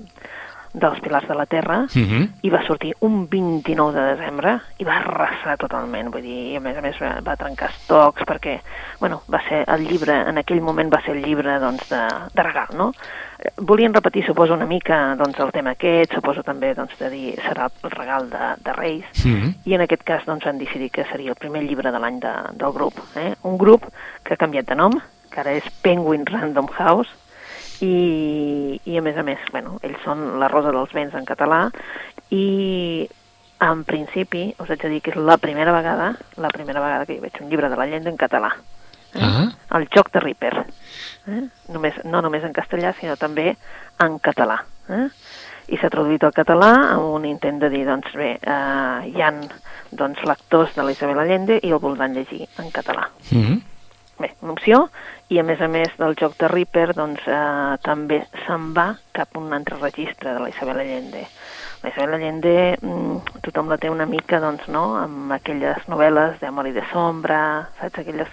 dels 0.76 1.00
Pilars 1.00 1.28
de 1.28 1.34
la 1.34 1.46
Terra, 1.46 1.78
Uh 1.96 2.02
-huh. 2.02 2.28
i 2.42 2.50
va 2.50 2.62
sortir 2.66 2.94
un 3.00 3.28
29 3.28 3.92
de 3.92 4.16
desembre 4.16 4.60
i 4.78 4.84
va 4.84 4.96
arrasar 4.96 5.56
totalment, 5.56 6.10
vull 6.10 6.22
dir, 6.22 6.56
a 6.56 6.60
més 6.60 6.76
a 6.76 6.80
més 6.80 6.96
va 7.00 7.36
trencar 7.36 7.70
estocs 7.70 8.22
perquè, 8.22 8.60
bueno, 9.00 9.22
va 9.32 9.40
ser 9.48 9.64
el 9.68 9.86
llibre, 9.88 10.28
en 10.28 10.38
aquell 10.38 10.60
moment 10.60 10.92
va 10.92 11.00
ser 11.00 11.16
el 11.16 11.22
llibre, 11.24 11.58
doncs, 11.58 11.88
de, 11.88 12.02
de 12.34 12.42
regal, 12.42 12.68
no? 12.76 12.92
Volien 13.56 13.92
repetir, 13.92 14.24
suposo, 14.24 14.54
una 14.54 14.66
mica, 14.66 15.14
doncs, 15.16 15.38
el 15.40 15.52
tema 15.52 15.74
aquest, 15.76 16.14
suposo 16.14 16.42
també, 16.42 16.72
doncs, 16.74 16.96
de 16.98 17.10
dir, 17.12 17.34
serà 17.44 17.68
el 17.68 17.90
regal 17.90 18.30
de, 18.30 18.54
de 18.64 18.72
Reis, 18.72 19.04
Uh 19.26 19.32
-huh. 19.32 19.54
i 19.64 19.74
en 19.74 19.80
aquest 19.80 20.04
cas, 20.04 20.24
doncs, 20.24 20.46
han 20.46 20.58
decidit 20.58 20.92
que 20.92 21.04
seria 21.04 21.30
el 21.30 21.36
primer 21.36 21.62
llibre 21.62 21.92
de 21.92 21.98
l'any 21.98 22.20
de, 22.20 22.32
del 22.52 22.72
grup, 22.72 22.94
eh? 23.16 23.34
Un 23.42 23.58
grup 23.58 23.84
que 24.22 24.34
ha 24.34 24.36
canviat 24.36 24.66
de 24.66 24.74
nom, 24.74 24.92
que 25.30 25.40
ara 25.40 25.52
és 25.52 25.64
Penguin 25.82 26.24
Random 26.26 26.68
House, 26.78 27.10
i, 27.80 28.80
i 28.84 28.96
a 28.96 29.02
més 29.02 29.16
a 29.16 29.22
més, 29.22 29.38
bueno, 29.52 29.78
ells 29.82 30.00
són 30.04 30.38
la 30.40 30.48
Rosa 30.48 30.72
dels 30.72 30.92
Vents 30.92 31.14
en 31.14 31.26
català 31.28 31.70
i 32.30 33.08
en 33.60 33.84
principi 33.88 34.54
us 34.60 34.70
haig 34.70 34.82
de 34.82 34.88
dir 34.92 35.02
que 35.04 35.12
és 35.14 35.16
la 35.16 35.38
primera 35.40 35.72
vegada 35.72 36.14
la 36.36 36.48
primera 36.52 36.80
vegada 36.80 37.06
que 37.06 37.16
hi 37.16 37.20
veig 37.22 37.38
un 37.40 37.48
llibre 37.48 37.70
de 37.72 37.76
la 37.76 37.86
llengua 37.86 38.12
en 38.12 38.18
català 38.20 38.52
eh? 39.16 39.26
Ah. 39.26 39.78
el 39.78 39.88
joc 39.94 40.12
de 40.14 40.22
Ripper 40.22 40.54
eh? 40.60 41.42
només, 41.74 41.98
no 42.04 42.22
només 42.24 42.44
en 42.44 42.54
castellà 42.56 42.94
sinó 43.00 43.16
també 43.20 43.52
en 44.02 44.18
català 44.22 44.60
eh? 44.88 45.06
i 45.68 45.78
s'ha 45.80 45.90
traduït 45.90 46.24
al 46.24 46.34
català 46.34 46.72
amb 46.94 47.14
un 47.16 47.24
intent 47.26 47.58
de 47.62 47.70
dir, 47.72 47.84
doncs 47.88 48.12
bé, 48.14 48.36
eh, 48.38 48.98
hi 49.10 49.22
han 49.22 49.42
doncs, 49.90 50.22
lectors 50.28 50.74
de 50.76 50.84
la 50.86 50.94
Isabel 50.94 51.18
Allende 51.22 51.58
i 51.62 51.72
el 51.72 51.82
voldran 51.82 52.14
llegir 52.14 52.46
en 52.58 52.70
català 52.70 53.10
Uh 53.32 53.42
-huh. 53.42 53.60
bé, 54.18 54.34
una 54.40 54.52
opció, 54.52 54.88
i 55.28 55.38
a 55.38 55.42
més 55.42 55.60
a 55.60 55.68
més 55.68 55.88
del 55.98 56.14
joc 56.14 56.36
de 56.38 56.48
Reaper, 56.48 56.94
doncs 56.94 57.20
eh, 57.26 57.76
també 57.82 58.20
se'n 58.46 58.72
va 58.74 58.94
cap 59.12 59.34
a 59.34 59.38
un 59.38 59.52
altre 59.52 59.76
registre 59.80 60.32
de 60.32 60.40
la 60.40 60.48
Isabel 60.48 60.78
Allende. 60.78 61.26
La 61.82 61.90
Isabel 61.90 62.14
Allende 62.14 62.78
mm, 62.80 63.40
tothom 63.42 63.68
la 63.68 63.76
té 63.76 63.90
una 63.90 64.06
mica, 64.06 64.40
doncs, 64.40 64.68
no?, 64.68 64.96
amb 64.96 65.32
aquelles 65.32 65.88
novel·les 65.88 66.38
d'amor 66.40 66.68
i 66.68 66.72
de 66.72 66.84
sombra, 66.92 67.40
saps, 67.80 67.98
aquelles 67.98 68.28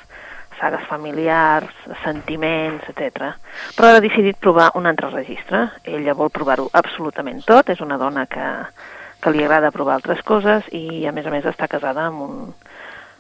sagues 0.60 0.86
familiars, 0.90 1.74
sentiments, 2.04 2.86
etc. 2.90 3.34
Però 3.78 3.90
ha 3.90 4.04
decidit 4.04 4.40
provar 4.40 4.72
un 4.80 4.88
altre 4.90 5.10
registre. 5.12 5.66
Ella 5.84 6.16
vol 6.18 6.32
provar-ho 6.34 6.70
absolutament 6.74 7.44
tot, 7.48 7.70
és 7.70 7.82
una 7.82 7.98
dona 8.02 8.26
que, 8.32 8.50
que 9.24 9.34
li 9.34 9.44
agrada 9.44 9.74
provar 9.76 9.98
altres 10.00 10.24
coses 10.28 10.68
i, 10.72 11.06
a 11.08 11.14
més 11.16 11.28
a 11.28 11.34
més, 11.34 11.48
està 11.50 11.70
casada 11.72 12.08
amb 12.10 12.26
un, 12.28 12.38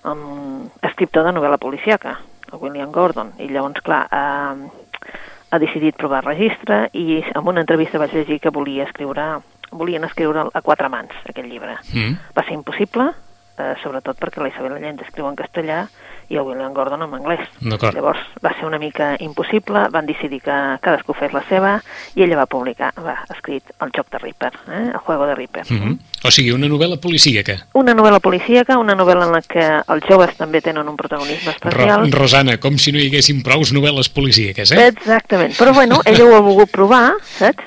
amb 0.03 0.31
un 0.35 0.71
escriptor 0.81 1.27
de 1.27 1.35
novel·la 1.35 1.59
policíaca, 1.61 2.17
el 2.51 2.61
William 2.61 2.91
Gordon, 2.91 3.33
i 3.39 3.49
llavors, 3.49 3.81
clar, 3.85 4.05
eh, 4.11 5.17
ha 5.53 5.59
decidit 5.61 5.97
provar 5.99 6.23
registre 6.25 6.87
i 6.97 7.21
en 7.23 7.47
una 7.47 7.61
entrevista 7.61 8.01
vaig 8.01 8.15
llegir 8.17 8.39
que 8.41 8.51
volia 8.53 8.87
escriure, 8.87 9.27
volien 9.71 10.03
escriure 10.07 10.47
a 10.49 10.61
quatre 10.65 10.89
mans 10.89 11.13
aquest 11.29 11.47
llibre. 11.47 11.77
Mm. 11.93 12.17
Va 12.33 12.45
ser 12.47 12.57
impossible, 12.57 13.11
eh, 13.57 13.73
sobretot 13.83 14.17
perquè 14.19 14.41
la 14.41 14.49
Isabel 14.49 14.77
Allende 14.77 15.05
escriu 15.05 15.27
en 15.29 15.35
castellà 15.35 15.85
i 16.29 16.37
el 16.39 16.45
William 16.47 16.73
Gordon 16.73 17.03
en 17.05 17.13
anglès. 17.13 17.43
Llavors 17.61 18.21
va 18.43 18.53
ser 18.57 18.65
una 18.65 18.79
mica 18.79 19.13
impossible, 19.19 19.85
van 19.93 20.07
decidir 20.07 20.39
que 20.43 20.55
cadascú 20.83 21.15
fes 21.17 21.33
la 21.35 21.43
seva 21.49 21.73
i 22.15 22.23
ella 22.25 22.39
va 22.39 22.47
publicar, 22.49 22.91
va 23.03 23.17
escrit 23.33 23.73
El 23.83 23.91
joc 23.95 24.09
de 24.11 24.21
Ripper, 24.21 24.51
eh? 24.67 24.85
El 24.93 25.01
juego 25.05 25.27
de 25.27 25.35
Ripper. 25.35 25.65
Mm 25.69 25.77
-hmm. 25.77 25.97
O 26.23 26.31
sigui, 26.31 26.51
una 26.51 26.67
novel·la 26.67 26.99
policíaca. 26.99 27.67
Una 27.73 27.93
novel·la 27.93 28.19
policíaca, 28.19 28.77
una 28.77 28.95
novel·la 28.95 29.25
en 29.25 29.31
la 29.31 29.41
que 29.41 29.65
els 29.87 30.05
joves 30.07 30.35
també 30.37 30.61
tenen 30.61 30.87
un 30.87 30.95
protagonisme 30.95 31.51
especial. 31.51 32.11
Ro 32.11 32.19
Rosana, 32.19 32.57
com 32.57 32.77
si 32.77 32.91
no 32.91 32.99
hi 32.99 33.07
haguessin 33.07 33.43
prous 33.43 33.73
novel·les 33.73 34.09
policíaques, 34.09 34.71
eh? 34.71 34.87
Exactament, 34.87 35.53
però 35.57 35.73
bueno, 35.73 35.99
ella 36.05 36.23
ho 36.23 36.35
ha 36.35 36.39
volgut 36.39 36.71
provar, 36.71 37.13
saps? 37.25 37.63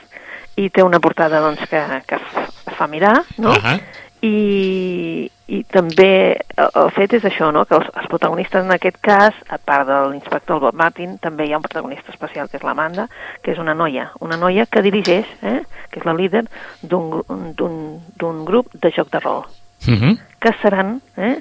I 0.56 0.70
té 0.70 0.82
una 0.82 1.00
portada 1.00 1.40
doncs, 1.40 1.60
que, 1.68 2.02
que 2.06 2.18
fa 2.76 2.86
mirar, 2.86 3.22
no? 3.36 3.50
Uh 3.50 3.56
-huh. 3.56 3.80
I, 4.22 5.30
i 5.46 5.62
també 5.70 6.08
el, 6.34 6.70
el 6.74 6.90
fet 6.94 7.14
és 7.18 7.26
això, 7.28 7.52
no? 7.54 7.64
que 7.68 7.76
els, 7.78 7.86
els 7.94 8.08
protagonistes 8.10 8.64
en 8.64 8.74
aquest 8.74 8.98
cas, 9.04 9.36
a 9.48 9.58
part 9.62 9.86
de 9.88 9.98
l'inspector 10.10 10.60
Bob 10.62 10.74
Martin, 10.78 11.16
també 11.22 11.46
hi 11.46 11.54
ha 11.54 11.60
un 11.60 11.66
protagonista 11.66 12.10
especial 12.14 12.50
que 12.50 12.58
és 12.58 12.66
l'Amanda, 12.66 13.06
que 13.42 13.54
és 13.54 13.60
una 13.62 13.74
noia, 13.74 14.10
una 14.20 14.38
noia 14.40 14.66
que 14.66 14.82
dirigeix, 14.82 15.30
eh? 15.42 15.60
que 15.90 16.02
és 16.02 16.08
la 16.08 16.16
líder 16.18 16.46
d'un 16.82 18.44
grup 18.48 18.74
de 18.74 18.92
joc 18.94 19.12
de 19.14 19.22
rol, 19.22 19.46
Uh 19.86 19.92
-huh. 19.92 20.18
que 20.40 20.50
seran 20.62 21.00
eh? 21.16 21.36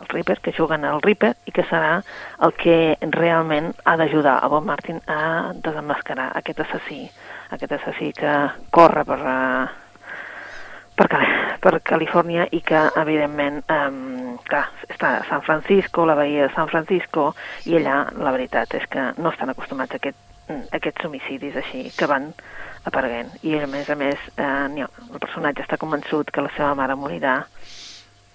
els 0.00 0.08
Reaper, 0.08 0.40
que 0.40 0.52
juguen 0.52 0.84
al 0.84 1.00
Reaper 1.00 1.34
i 1.46 1.52
que 1.52 1.62
serà 1.64 2.02
el 2.42 2.52
que 2.52 2.98
realment 3.00 3.72
ha 3.84 3.96
d'ajudar 3.96 4.42
a 4.42 4.48
Bob 4.48 4.64
Martin 4.64 5.00
a 5.06 5.52
desenmascarar 5.54 6.32
aquest 6.34 6.60
assassí, 6.60 7.08
aquest 7.50 7.72
assassí 7.72 8.12
que 8.12 8.50
corre 8.70 9.04
per, 9.04 9.20
uh, 9.20 9.85
per, 10.96 11.08
per 11.60 11.74
Califòrnia 11.84 12.46
i 12.56 12.62
que, 12.64 12.82
evidentment, 13.02 13.60
um, 13.72 14.36
clar, 14.48 14.64
està 14.88 15.16
a 15.18 15.24
San 15.28 15.42
Francisco, 15.46 16.06
la 16.08 16.16
bahia 16.18 16.46
de 16.46 16.54
San 16.54 16.70
Francisco, 16.72 17.30
i 17.68 17.76
allà 17.78 17.98
la 18.16 18.32
veritat 18.34 18.74
és 18.78 18.86
que 18.90 19.10
no 19.18 19.32
estan 19.32 19.52
acostumats 19.52 19.94
a, 19.96 20.00
aquest, 20.00 20.18
a 20.48 20.76
aquests 20.80 21.08
homicidis 21.08 21.58
així, 21.62 21.86
que 21.96 22.08
van 22.10 22.30
apareguent. 22.86 23.34
I 23.44 23.58
a 23.60 23.66
més 23.70 23.90
a 23.90 23.98
més, 23.98 24.22
eh, 24.38 24.86
el 24.86 25.20
personatge 25.20 25.66
està 25.66 25.78
convençut 25.80 26.30
que 26.32 26.44
la 26.44 26.52
seva 26.56 26.74
mare 26.78 26.96
morirà 26.98 27.40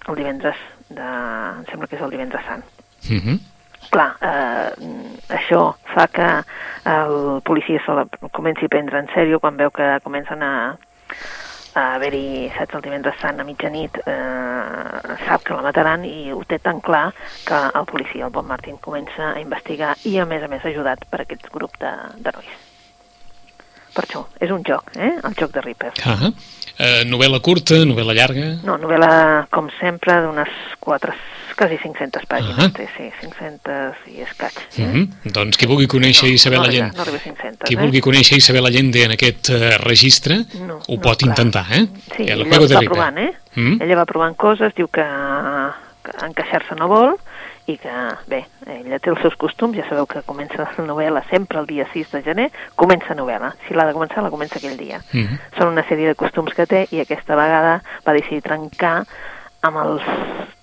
el 0.10 0.18
divendres 0.18 0.60
de... 0.90 1.02
em 1.02 1.66
sembla 1.70 1.88
que 1.88 1.98
és 1.98 2.06
el 2.06 2.14
divendres 2.14 2.46
sant. 2.46 2.64
Uh 3.10 3.18
-huh. 3.18 3.40
Clar, 3.92 4.10
eh, 4.22 4.72
això 5.30 5.76
fa 5.94 6.08
que 6.08 6.30
el 6.86 7.42
policia 7.44 7.82
se 7.86 7.92
la 7.92 8.06
comenci 8.32 8.66
a 8.66 8.70
prendre 8.70 9.00
en 9.00 9.08
sèrio 9.08 9.40
quan 9.40 9.58
veu 9.58 9.72
que 9.72 10.00
comencen 10.04 10.44
a, 10.44 10.78
a 11.74 11.96
haver-hi, 11.96 12.50
saps, 12.58 12.76
el 12.76 12.82
divendres 12.82 13.20
sant 13.22 13.40
a 13.40 13.46
mitjanit, 13.48 13.98
eh, 14.06 15.16
sap 15.26 15.44
que 15.44 15.54
la 15.54 15.62
mataran 15.62 16.04
i 16.06 16.32
ho 16.32 16.42
té 16.48 16.60
tan 16.60 16.82
clar 16.82 17.14
que 17.46 17.62
el 17.80 17.86
policia, 17.86 18.26
el 18.26 18.32
Bob 18.32 18.46
Martin, 18.46 18.78
comença 18.78 19.34
a 19.34 19.40
investigar 19.40 19.96
i, 20.04 20.18
a 20.18 20.26
més 20.26 20.44
a 20.44 20.48
més, 20.52 20.66
ajudat 20.66 21.06
per 21.10 21.22
aquest 21.22 21.48
grup 21.52 21.78
de- 21.80 21.96
d'herois. 22.18 22.52
Per 23.94 24.06
això, 24.06 24.26
és 24.40 24.52
un 24.52 24.64
joc, 24.64 24.92
eh? 24.96 25.18
El 25.24 25.34
joc 25.36 25.52
de. 25.52 25.62
Uh 25.62 26.16
-huh. 26.16 26.32
uh, 26.32 27.04
novel·la 27.06 27.42
curta, 27.42 27.76
novel·la 27.76 28.14
llarga... 28.14 28.46
No, 28.64 28.78
novel·la, 28.78 29.48
com 29.50 29.70
sempre, 29.80 30.22
d'unes 30.22 30.50
4, 30.80 31.14
quasi 31.56 31.78
500 31.78 32.26
pàgines, 32.28 32.58
Ah. 32.66 32.70
té, 32.74 32.88
sí, 32.98 33.10
500 33.22 33.96
i 34.08 34.22
escaig. 34.22 34.54
Uh 34.78 34.86
-huh. 34.86 35.08
Doncs 35.32 35.58
qui 35.58 35.66
vulgui 35.68 35.88
conèixer 35.88 36.28
i 36.30 36.38
saber 36.38 36.60
no, 36.60 36.66
llegenda... 36.66 36.94
No 36.96 37.02
arriba 37.02 37.18
a 37.18 37.22
500, 37.22 37.68
Qui 37.68 37.74
eh? 37.74 37.78
vulgui 37.78 38.02
conèixer 38.02 38.38
i 38.38 38.42
saber 38.42 38.62
la 38.62 38.70
llegenda 38.70 39.00
en 39.00 39.12
aquest 39.12 39.50
uh, 39.50 39.78
registre, 39.84 40.46
No, 40.68 40.76
ho 40.88 40.96
no, 40.96 41.02
pot 41.02 41.18
clar. 41.20 41.30
intentar, 41.30 41.66
eh? 41.72 41.88
Sí, 42.16 42.24
El 42.24 42.42
ella 42.42 42.60
de 42.68 42.76
va 42.76 42.82
provant, 42.82 43.18
eh? 43.18 43.34
Mm? 43.56 43.82
Ella 43.82 43.96
va 43.96 44.06
provant 44.06 44.36
coses, 44.36 44.74
diu 44.76 44.88
que, 44.88 45.04
que 46.04 46.26
encaixar-se 46.26 46.76
no 46.76 46.88
vol 46.88 47.16
i 47.68 47.78
que, 47.78 47.90
bé, 48.28 48.46
ella 48.68 48.98
té 49.00 49.10
els 49.12 49.22
seus 49.22 49.36
costums, 49.36 49.78
ja 49.78 49.88
sabeu 49.88 50.06
que 50.08 50.24
comença 50.24 50.58
la 50.58 50.86
novel·la 50.86 51.22
sempre 51.30 51.60
el 51.60 51.68
dia 51.68 51.86
6 51.94 52.10
de 52.12 52.22
gener, 52.24 52.52
comença 52.76 53.14
novel·la. 53.16 53.54
Si 53.68 53.74
l'ha 53.74 53.86
de 53.86 53.94
començar, 53.94 54.24
la 54.24 54.30
comença 54.32 54.58
aquell 54.58 54.76
dia. 54.78 55.00
Mhm. 55.14 55.38
Són 55.58 55.68
una 55.68 55.84
sèrie 55.88 56.08
de 56.08 56.16
costums 56.16 56.54
que 56.54 56.66
té 56.66 56.88
i 56.92 57.00
aquesta 57.00 57.36
vegada 57.36 57.82
va 58.06 58.14
decidir 58.14 58.42
trencar 58.42 59.06
amb 59.62 59.78
els, 59.78 60.02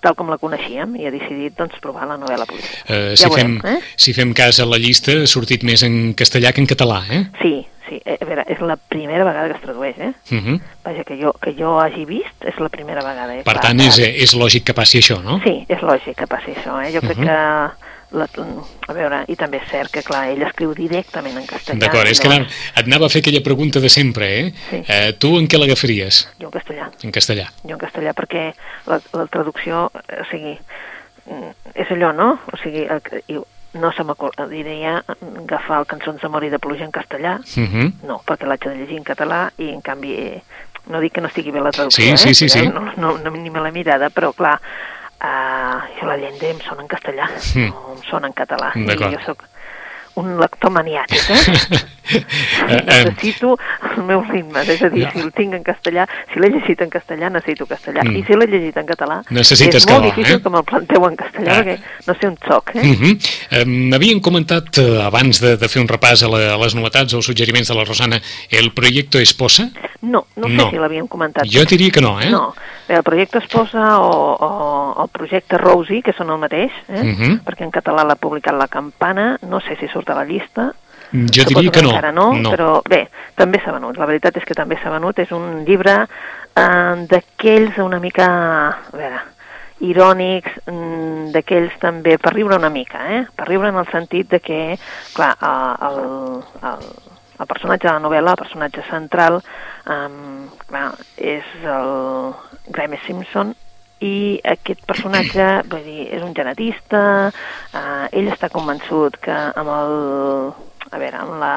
tal 0.03 0.15
com 0.15 0.29
la 0.31 0.37
coneixíem 0.37 0.95
i 0.99 1.05
ha 1.07 1.11
decidit 1.11 1.55
doncs, 1.57 1.79
provar 1.83 2.05
la 2.07 2.17
novel·la 2.19 2.45
política. 2.45 2.83
Uh, 2.89 3.11
Ja 3.15 3.23
si, 3.25 3.29
veurem, 3.29 3.57
fem, 3.61 3.75
eh? 3.77 3.81
si 3.95 4.13
fem 4.13 4.33
cas 4.33 4.59
a 4.59 4.65
la 4.65 4.77
llista, 4.77 5.11
ha 5.23 5.27
sortit 5.27 5.63
més 5.63 5.83
en 5.83 6.13
castellà 6.19 6.51
que 6.53 6.61
en 6.61 6.67
català, 6.67 7.01
eh? 7.09 7.23
Sí, 7.41 7.53
sí, 7.89 8.01
eh, 8.05 8.17
a 8.21 8.25
veure, 8.25 8.43
és 8.51 8.59
la 8.61 8.75
primera 8.77 9.23
vegada 9.27 9.47
que 9.49 9.55
es 9.55 9.61
tradueix, 9.63 9.97
eh? 9.99 10.11
Uh 10.31 10.37
-huh. 10.43 10.59
Vaja, 10.85 11.03
que 11.03 11.17
jo, 11.21 11.33
que 11.41 11.53
jo 11.57 11.79
hagi 11.79 12.05
vist, 12.05 12.35
és 12.45 12.59
la 12.59 12.69
primera 12.69 13.01
vegada. 13.01 13.35
Eh? 13.37 13.43
Per 13.43 13.59
tant, 13.59 13.79
és, 13.79 13.97
és 13.99 14.33
lògic 14.35 14.63
que 14.63 14.73
passi 14.73 14.99
això, 14.99 15.21
no? 15.23 15.39
Sí, 15.43 15.65
és 15.67 15.79
lògic 15.81 16.15
que 16.15 16.27
passi 16.27 16.51
això, 16.51 16.79
eh? 16.83 16.91
Jo 16.93 16.99
crec 17.01 17.17
Mhm. 17.17 17.25
que... 17.25 17.88
La, 18.11 18.25
a 18.87 18.93
veure, 18.93 19.19
i 19.29 19.35
també 19.37 19.57
és 19.61 19.67
cert 19.69 19.91
que, 19.93 20.01
clar, 20.01 20.23
ell 20.31 20.41
escriu 20.41 20.71
directament 20.73 21.37
en 21.37 21.45
castellà. 21.45 21.77
D'acord, 21.83 22.07
és 22.09 22.17
que 22.19 22.27
llavors, 22.27 22.47
anava, 22.49 22.79
et 22.81 22.87
anava 22.89 23.05
a 23.05 23.09
fer 23.13 23.21
aquella 23.21 23.41
pregunta 23.45 23.79
de 23.79 23.89
sempre, 23.93 24.25
eh? 24.39 24.53
Sí. 24.69 24.79
Eh, 24.87 25.11
tu 25.21 25.35
en 25.37 25.45
què 25.47 25.59
l'agafaries? 25.59 26.23
Jo 26.41 26.47
en 26.49 26.51
castellà, 26.55 26.89
En 27.03 27.11
castellà. 27.11 27.45
jo 27.63 27.75
en 27.75 27.77
castellà, 27.83 28.13
perquè 28.17 28.53
la, 28.87 28.99
la 29.13 29.27
traducció, 29.27 29.91
eh, 30.07 30.21
o 30.23 30.25
sigui, 30.31 30.55
mm, 31.29 31.53
és 31.75 31.91
allò, 31.93 32.09
no? 32.17 32.39
O 32.51 32.57
sigui, 32.63 32.87
no 33.77 33.91
se 33.93 34.03
m'acordiria 34.03 35.03
agafar 35.45 35.77
el 35.83 35.85
Cançons 35.85 36.21
d'amor 36.23 36.43
i 36.43 36.49
de 36.49 36.57
pluja 36.57 36.85
en 36.85 36.91
castellà, 36.91 37.37
Uh 37.37 37.67
-huh. 37.69 37.91
no, 38.07 38.21
perquè 38.25 38.47
l'haig 38.47 38.63
de 38.65 38.73
llegir 38.75 38.97
en 38.97 39.03
català 39.03 39.51
i, 39.59 39.69
en 39.69 39.81
canvi, 39.81 40.41
no 40.87 40.99
dic 40.99 41.13
que 41.13 41.21
no 41.21 41.27
estigui 41.27 41.51
bé 41.51 41.59
la 41.61 41.69
traducció, 41.71 42.03
Sí, 42.03 42.09
eh? 42.11 42.17
sí, 42.17 42.33
sí, 42.33 42.49
sí. 42.49 42.67
No, 42.67 42.91
no, 42.97 43.17
no, 43.19 43.29
ni 43.29 43.51
me 43.51 43.59
l'he 43.61 43.71
mirada, 43.71 44.09
però, 44.09 44.33
clar, 44.33 44.59
uh, 45.21 45.81
jo 45.99 46.07
la 46.07 46.17
llengua 46.17 46.47
em 46.49 46.59
sona 46.61 46.81
en 46.81 46.87
castellà, 46.87 47.29
Mm. 47.55 47.69
no 47.69 47.95
em 47.97 48.03
sona 48.09 48.27
en 48.27 48.33
català. 48.33 48.71
I 48.75 48.85
jo 49.15 49.19
sóc 49.25 49.43
un 50.19 50.35
lector 50.39 50.71
maniàtic, 50.71 51.29
eh? 51.29 51.79
Eh, 52.09 52.23
eh, 52.65 53.03
necessito 53.05 53.51
els 53.85 53.99
meus 54.01 54.25
ritmes, 54.31 54.65
és 54.73 54.81
a 54.81 54.87
dir, 54.89 55.03
Ja. 55.03 55.11
si 55.13 55.19
el 55.21 55.27
tinc 55.31 55.53
en 55.53 55.61
castellà, 55.61 56.07
si 56.33 56.39
l'he 56.41 56.49
llegit 56.49 56.81
en 56.81 56.89
castellà, 56.89 57.29
necessito 57.29 57.67
castellà, 57.69 58.01
Mm. 58.03 58.15
i 58.17 58.23
si 58.25 58.33
l'he 58.33 58.47
llegit 58.47 58.77
en 58.81 58.87
català, 58.87 59.19
Necessites 59.29 59.75
és 59.83 59.85
molt 59.85 60.01
calor, 60.01 60.15
difícil 60.15 60.39
eh? 60.39 60.41
que 60.41 60.49
me'l 60.49 60.63
planteu 60.65 61.05
en 61.07 61.15
castellà, 61.15 61.51
Ah. 61.53 61.59
perquè 61.61 61.77
no 62.07 62.15
sé 62.19 62.27
on 62.31 62.37
soc, 62.47 62.71
eh? 62.73 62.79
Uh 62.81 62.95
-huh. 62.97 63.65
M'havien 63.91 64.19
comentat, 64.19 64.75
eh, 64.79 65.03
abans 65.05 65.39
de, 65.39 65.55
de 65.57 65.67
fer 65.69 65.81
un 65.83 65.87
repàs 65.87 66.23
a, 66.23 66.27
la, 66.29 66.53
a 66.55 66.57
les 66.57 66.73
novetats 66.73 67.13
o 67.13 67.17
els 67.17 67.25
suggeriments 67.25 67.67
de 67.67 67.75
la 67.75 67.83
Rosana, 67.85 68.19
el 68.49 68.71
projecte 68.73 69.21
Esposa? 69.21 69.69
No, 70.01 70.25
no 70.35 70.47
sé 70.47 70.53
No. 70.53 70.69
si 70.71 70.77
l'havíem 70.77 71.07
comentat. 71.07 71.43
Jo 71.45 71.63
diria 71.65 71.91
que 71.91 72.01
no, 72.01 72.19
eh? 72.19 72.29
No, 72.31 72.55
Bé, 72.87 72.95
el 72.95 73.03
projecte 73.03 73.37
Esposa 73.37 73.99
o, 73.99 74.33
o 74.41 75.03
el 75.03 75.09
projecte 75.09 75.59
Rosie, 75.59 76.01
que 76.01 76.11
són 76.13 76.31
el 76.31 76.39
mateix, 76.39 76.71
eh? 76.87 77.03
Mhm. 77.03 77.41
perquè 77.45 77.61
en 77.65 77.69
català 77.71 78.03
l'ha 78.03 78.15
publicat 78.15 78.55
La 78.57 78.67
Campana, 78.67 79.37
no 79.47 79.59
sé 79.59 79.75
si 79.79 79.87
surt 79.87 80.08
a 80.09 80.19
la 80.21 80.27
llista, 80.29 80.71
Jo 81.11 81.41
Suposo 81.41 81.55
diria 81.57 81.71
que 81.71 81.81
no. 81.81 81.89
encara 81.89 82.11
no, 82.11 82.33
no. 82.37 82.51
però 82.53 82.81
bé, 82.85 83.07
també 83.35 83.59
s'ha 83.63 83.73
venut. 83.73 83.97
La 83.97 84.05
veritat 84.05 84.35
és 84.37 84.45
que 84.45 84.53
també 84.53 84.77
s'ha 84.77 84.91
venut. 84.93 85.17
És 85.17 85.31
un 85.33 85.63
llibre 85.65 85.95
eh, 86.05 86.95
d'aquells 87.09 87.79
una 87.81 87.97
mica, 88.03 88.27
a 88.69 88.97
veure, 88.97 89.21
irònics, 89.89 90.59
mm, 90.67 91.31
d'aquells 91.33 91.77
també 91.81 92.17
per 92.21 92.35
riure 92.35 92.59
una 92.59 92.69
mica, 92.69 93.01
eh? 93.15 93.23
Per 93.35 93.47
riure 93.47 93.71
en 93.71 93.79
el 93.81 93.87
sentit 93.89 94.29
de 94.29 94.41
que, 94.43 94.59
clar, 95.15 95.31
eh, 95.39 95.87
el, 95.89 95.99
el, 96.73 96.85
el 97.39 97.49
personatge 97.49 97.87
de 97.87 97.95
la 97.95 98.03
novel·la, 98.03 98.35
el 98.35 98.43
personatge 98.43 98.83
central, 98.89 99.39
um, 99.87 100.45
clar, 100.67 100.91
és 101.17 101.47
el 101.63 101.93
Graeme 102.69 102.99
Simpson, 103.07 103.55
i 103.99 104.39
aquest 104.47 104.85
personatge 104.87 105.45
vull 105.69 105.83
dir, 105.83 106.07
és 106.15 106.23
un 106.23 106.33
genetista, 106.35 107.01
eh, 107.73 108.07
ell 108.15 108.31
està 108.31 108.49
convençut 108.49 109.17
que 109.19 109.35
amb 109.35 109.69
el, 109.75 109.95
a 110.91 110.97
veure, 111.01 111.19
amb 111.19 111.35
la, 111.41 111.53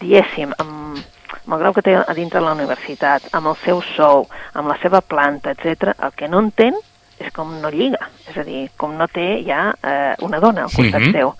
diguéssim, 0.00 0.54
amb, 0.58 1.02
amb 1.40 1.56
el 1.56 1.62
grau 1.64 1.74
que 1.74 1.82
té 1.82 1.96
a 1.98 2.14
dintre 2.14 2.38
de 2.40 2.46
la 2.46 2.54
universitat, 2.54 3.26
amb 3.32 3.50
el 3.50 3.58
seu 3.64 3.82
sou, 3.96 4.28
amb 4.54 4.70
la 4.70 4.78
seva 4.82 5.00
planta, 5.02 5.50
etc, 5.56 5.96
el 5.98 6.14
que 6.16 6.28
no 6.30 6.40
entén 6.46 6.78
és 7.18 7.30
com 7.34 7.52
no 7.60 7.70
lliga, 7.70 8.08
és 8.28 8.38
a 8.38 8.44
dir, 8.46 8.68
com 8.76 8.96
no 8.98 9.06
té 9.10 9.42
ja 9.46 9.68
eh, 9.82 10.14
una 10.22 10.40
dona 10.40 10.66
al 10.66 10.74
costat 10.74 11.00
Mhm. 11.00 11.12
seu. 11.12 11.34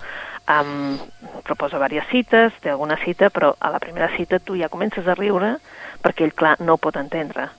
Um, 0.45 0.99
proposa 1.43 1.79
diverses 1.79 2.11
cites, 2.11 2.53
té 2.61 2.69
alguna 2.69 2.97
cita, 3.03 3.31
però 3.31 3.55
a 3.59 3.71
la 3.71 3.79
primera 3.79 4.11
cita 4.15 4.37
tu 4.37 4.55
ja 4.55 4.69
comences 4.69 5.07
a 5.07 5.15
riure 5.15 5.55
perquè 6.03 6.21
ell, 6.21 6.33
clar, 6.33 6.59
no 6.61 6.73
ho 6.73 6.77
pot 6.77 6.95
entendre 6.97 7.49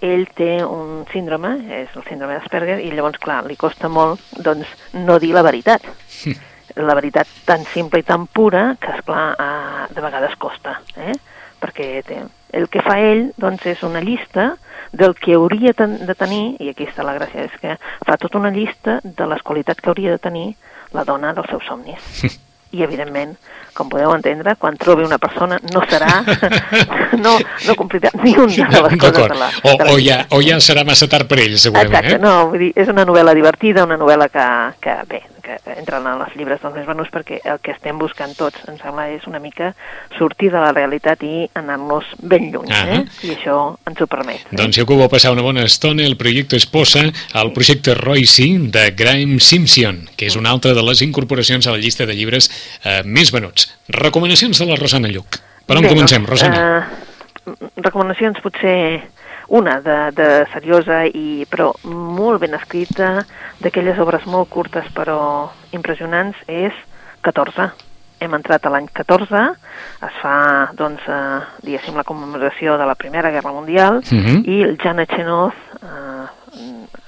ell 0.00 0.26
té 0.34 0.62
un 0.64 1.04
síndrome, 1.12 1.56
és 1.82 1.88
el 1.96 2.04
síndrome 2.04 2.34
d'Asperger, 2.38 2.78
i 2.84 2.90
llavors, 2.92 3.18
clar, 3.18 3.44
li 3.46 3.56
costa 3.56 3.88
molt, 3.88 4.20
doncs, 4.44 4.68
no 4.94 5.18
dir 5.18 5.32
la 5.34 5.42
veritat. 5.42 5.82
La 6.76 6.94
veritat 6.94 7.26
tan 7.44 7.64
simple 7.72 7.98
i 8.00 8.06
tan 8.06 8.26
pura 8.26 8.76
que, 8.80 8.92
esclar, 8.92 9.34
eh, 9.40 9.86
de 9.94 10.00
vegades 10.04 10.36
costa, 10.36 10.80
eh? 10.96 11.14
Perquè 11.58 12.04
té, 12.06 12.20
el 12.54 12.68
que 12.70 12.82
fa 12.86 13.00
ell, 13.02 13.32
doncs, 13.36 13.64
és 13.66 13.82
una 13.82 14.00
llista 14.00 14.52
del 14.92 15.14
que 15.18 15.34
hauria 15.34 15.72
ten- 15.74 16.06
de 16.06 16.14
tenir, 16.14 16.56
i 16.62 16.68
aquí 16.70 16.86
està 16.86 17.02
la 17.02 17.16
gràcia, 17.18 17.44
és 17.48 17.56
que 17.60 17.74
fa 18.06 18.16
tota 18.16 18.38
una 18.38 18.50
llista 18.54 19.00
de 19.02 19.26
les 19.26 19.42
qualitats 19.42 19.80
que 19.80 19.90
hauria 19.90 20.12
de 20.12 20.18
tenir 20.18 20.54
la 20.92 21.02
dona 21.04 21.32
dels 21.34 21.48
seus 21.50 21.64
somnis. 21.66 22.38
I, 22.72 22.82
evidentment, 22.84 23.36
com 23.72 23.88
podeu 23.88 24.10
entendre, 24.12 24.56
quan 24.60 24.76
trobi 24.76 25.06
una 25.06 25.16
persona 25.22 25.56
no 25.72 25.80
serà, 25.88 26.10
no, 27.24 27.36
no 27.38 27.76
complirà 27.78 28.10
ni 28.20 28.34
una 28.36 28.68
de 28.68 28.82
les 28.88 28.98
coses 29.00 29.28
de 29.32 29.38
la, 29.38 29.50
O, 29.62 29.76
de 29.78 29.86
la 29.86 29.94
o, 29.94 29.98
ja, 30.02 30.18
o 30.34 30.42
ja 30.44 30.58
serà 30.60 30.84
massa 30.88 31.08
tard 31.08 31.30
per 31.30 31.40
ell, 31.44 31.56
segurament, 31.56 31.94
Exacte, 31.94 32.18
eh? 32.18 32.22
no, 32.22 32.50
vull 32.52 32.66
dir, 32.66 32.72
és 32.76 32.90
una 32.92 33.06
novel·la 33.08 33.36
divertida, 33.38 33.86
una 33.88 33.96
novel·la 34.00 34.28
que, 34.34 34.46
que 34.84 34.98
bé, 35.08 35.22
que 35.48 35.56
entren 35.78 36.04
en 36.06 36.20
els 36.20 36.34
llibres 36.36 36.60
dels 36.60 36.74
més 36.76 36.86
venuts 36.88 37.08
perquè 37.14 37.38
el 37.48 37.58
que 37.64 37.72
estem 37.72 37.96
buscant 37.98 38.34
tots, 38.36 38.60
em 38.68 38.76
sembla, 38.80 39.06
és 39.14 39.24
una 39.30 39.40
mica 39.40 39.70
sortir 40.18 40.50
de 40.52 40.60
la 40.60 40.72
realitat 40.76 41.22
i 41.24 41.46
anar-nos 41.56 42.04
ben 42.20 42.50
lluny, 42.52 42.68
Ah. 42.74 42.82
eh? 42.98 43.04
I 43.24 43.32
això 43.36 43.56
ens 43.88 44.00
ho 44.04 44.06
permet. 44.06 44.44
Doncs 44.52 44.76
si 44.76 44.82
algú 44.84 44.98
vol 45.00 45.08
passar 45.08 45.32
una 45.32 45.42
bona 45.46 45.64
estona, 45.64 46.04
el 46.04 46.16
projecte 46.20 46.56
es 46.60 46.66
posa 46.66 47.06
al 47.32 47.52
projecte 47.56 47.94
Royce 47.94 48.48
de 48.68 48.90
Graham 48.92 49.38
Simpson, 49.40 50.04
que 50.16 50.26
és 50.28 50.36
una 50.36 50.50
altra 50.50 50.74
de 50.74 50.82
les 50.82 51.00
incorporacions 51.02 51.66
a 51.66 51.72
la 51.72 51.78
llista 51.78 52.04
de 52.06 52.14
llibres 52.14 52.50
eh, 52.84 53.02
més 53.04 53.32
venuts. 53.32 53.70
Recomanacions 53.88 54.58
de 54.58 54.66
la 54.66 54.76
Rosana 54.76 55.08
Lluc. 55.08 55.40
Per 55.66 55.76
on 55.76 55.82
Bé, 55.84 55.88
comencem, 55.88 56.24
doncs, 56.24 56.30
Rosana? 56.30 56.78
Eh, 56.78 57.06
recomanacions 57.76 58.40
potser 58.44 59.02
una 59.48 59.80
de, 59.80 59.96
de 60.12 60.28
seriosa 60.52 61.04
i 61.06 61.44
però 61.48 61.72
molt 61.88 62.40
ben 62.40 62.54
escrita, 62.54 63.24
d'aquelles 63.62 63.98
obres 63.98 64.26
molt 64.26 64.48
curtes 64.52 64.86
però 64.94 65.48
impressionants, 65.72 66.36
és 66.46 66.72
14. 67.24 67.70
Hem 68.20 68.34
entrat 68.34 68.64
a 68.66 68.70
l'any 68.74 68.88
14, 68.92 69.40
es 70.02 70.16
fa, 70.20 70.70
doncs, 70.74 71.04
eh, 71.06 71.40
diguéssim, 71.62 71.94
la 71.96 72.04
commemoració 72.04 72.74
de 72.76 72.86
la 72.86 72.96
Primera 72.98 73.30
Guerra 73.30 73.52
Mundial 73.54 74.02
Mhm. 74.10 74.42
i 74.44 74.62
el 74.62 74.76
Jan 74.76 74.98
Echenoz 75.00 75.54
eh, 75.82 76.26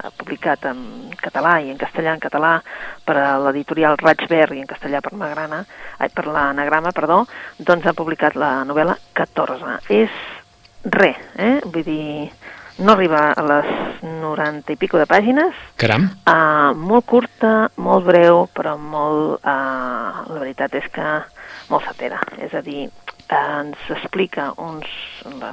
ha 0.00 0.10
publicat 0.16 0.64
en 0.70 1.10
català 1.20 1.58
i 1.60 1.70
en 1.70 1.76
castellà 1.76 2.14
en 2.14 2.20
català 2.20 2.62
per 3.04 3.16
a 3.16 3.38
l'editorial 3.38 3.98
Raig 3.98 4.22
Verd 4.28 4.54
i 4.54 4.60
en 4.60 4.66
castellà 4.66 5.00
per 5.02 5.12
Magrana, 5.12 5.64
ai, 5.98 6.08
per 6.08 6.26
l'anagrama, 6.26 6.92
perdó, 6.92 7.26
doncs 7.58 7.86
ha 7.86 7.92
publicat 7.92 8.34
la 8.36 8.62
novel·la 8.64 8.96
14. 9.12 9.78
És 9.88 10.10
res, 10.84 11.18
eh? 11.36 11.60
Vull 11.64 11.84
dir, 11.84 12.30
no 12.80 12.92
arriba 12.92 13.32
a 13.36 13.42
les 13.44 13.68
90 14.02 14.72
i 14.72 14.78
pico 14.80 14.98
de 14.98 15.06
pàgines, 15.06 15.56
Caram. 15.76 16.08
uh, 16.24 16.72
molt 16.76 17.06
curta, 17.06 17.70
molt 17.76 18.06
breu, 18.06 18.46
però 18.56 18.76
molt, 18.80 19.40
uh, 19.44 20.24
la 20.30 20.38
veritat 20.38 20.74
és 20.80 20.88
que 20.92 21.08
molt 21.68 21.84
satera. 21.84 22.20
És 22.38 22.54
a 22.54 22.62
dir, 22.64 22.88
uh, 22.88 23.60
ens 23.60 23.90
explica 23.98 24.52
uns, 24.56 24.88
la, 25.40 25.52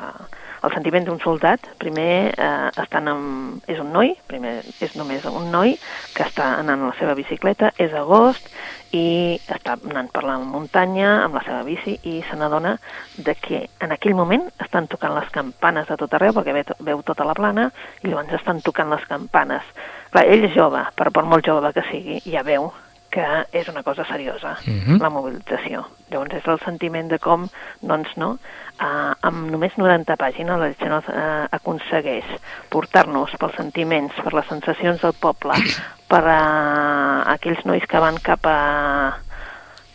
el 0.63 0.73
sentiment 0.73 1.05
d'un 1.07 1.19
soldat. 1.21 1.67
Primer 1.81 2.33
eh, 2.33 2.69
estan 2.83 3.11
amb, 3.11 3.61
és 3.69 3.79
un 3.83 3.91
noi, 3.93 4.13
primer 4.29 4.59
és 4.83 4.95
només 4.99 5.25
un 5.29 5.51
noi 5.53 5.75
que 6.15 6.25
està 6.25 6.53
anant 6.61 6.83
a 6.83 6.91
la 6.91 6.97
seva 6.99 7.15
bicicleta, 7.17 7.73
és 7.77 7.93
agost 7.93 8.49
i 8.95 9.35
està 9.51 9.75
anant 9.75 10.07
per 10.13 10.23
la 10.23 10.37
muntanya 10.39 11.09
amb 11.25 11.35
la 11.35 11.43
seva 11.43 11.63
bici 11.67 11.97
i 12.07 12.21
se 12.23 12.37
n'adona 12.39 12.77
de 13.17 13.35
que 13.35 13.65
en 13.83 13.91
aquell 13.91 14.15
moment 14.15 14.47
estan 14.63 14.87
tocant 14.87 15.15
les 15.17 15.29
campanes 15.35 15.89
de 15.89 15.99
tot 15.99 16.15
arreu 16.15 16.35
perquè 16.37 16.55
veu, 16.55 16.75
veu 16.91 17.03
tota 17.03 17.27
la 17.27 17.35
plana 17.37 17.69
i 18.01 18.07
llavors 18.07 18.39
estan 18.39 18.63
tocant 18.63 18.89
les 18.93 19.05
campanes. 19.11 19.63
Clar, 20.11 20.23
ell 20.23 20.47
és 20.47 20.55
jove, 20.55 20.85
però 20.95 21.11
per 21.11 21.27
molt 21.27 21.45
jove 21.45 21.73
que 21.75 21.83
sigui, 21.91 22.21
ja 22.31 22.45
veu 22.47 22.71
que 23.09 23.25
és 23.51 23.67
una 23.69 23.83
cosa 23.83 24.03
seriosa, 24.05 24.57
Mhm. 24.65 24.99
la 25.01 25.09
mobilització. 25.09 25.85
Llavors 26.11 26.33
és 26.33 26.47
el 26.47 26.59
sentiment 26.59 27.09
de 27.09 27.19
com, 27.19 27.47
doncs 27.81 28.15
no, 28.17 28.37
eh, 28.79 29.13
amb 29.21 29.49
només 29.49 29.77
90 29.77 30.15
pàgines 30.17 30.59
la 30.59 30.73
Xenot 30.73 31.05
eh, 31.09 31.47
aconsegueix 31.51 32.25
portar-nos 32.69 33.31
pels 33.39 33.55
sentiments, 33.55 34.13
per 34.23 34.33
les 34.33 34.45
sensacions 34.47 35.01
del 35.01 35.13
poble, 35.13 35.53
per 36.11 36.23
a 36.27 37.33
aquells 37.33 37.63
nois 37.65 37.83
que 37.87 37.99
van 37.99 38.17
cap 38.23 38.45
a 38.45 39.17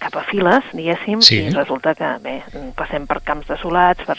cap 0.02 0.16
a 0.16 0.24
files, 0.26 0.64
diguéssim, 0.72 1.20
Sí. 1.22 1.36
i 1.46 1.50
resulta 1.50 1.94
que, 1.94 2.18
bé, 2.20 2.42
passem 2.74 3.06
per 3.06 3.20
camps 3.22 3.46
desolats, 3.46 4.02
per 4.04 4.16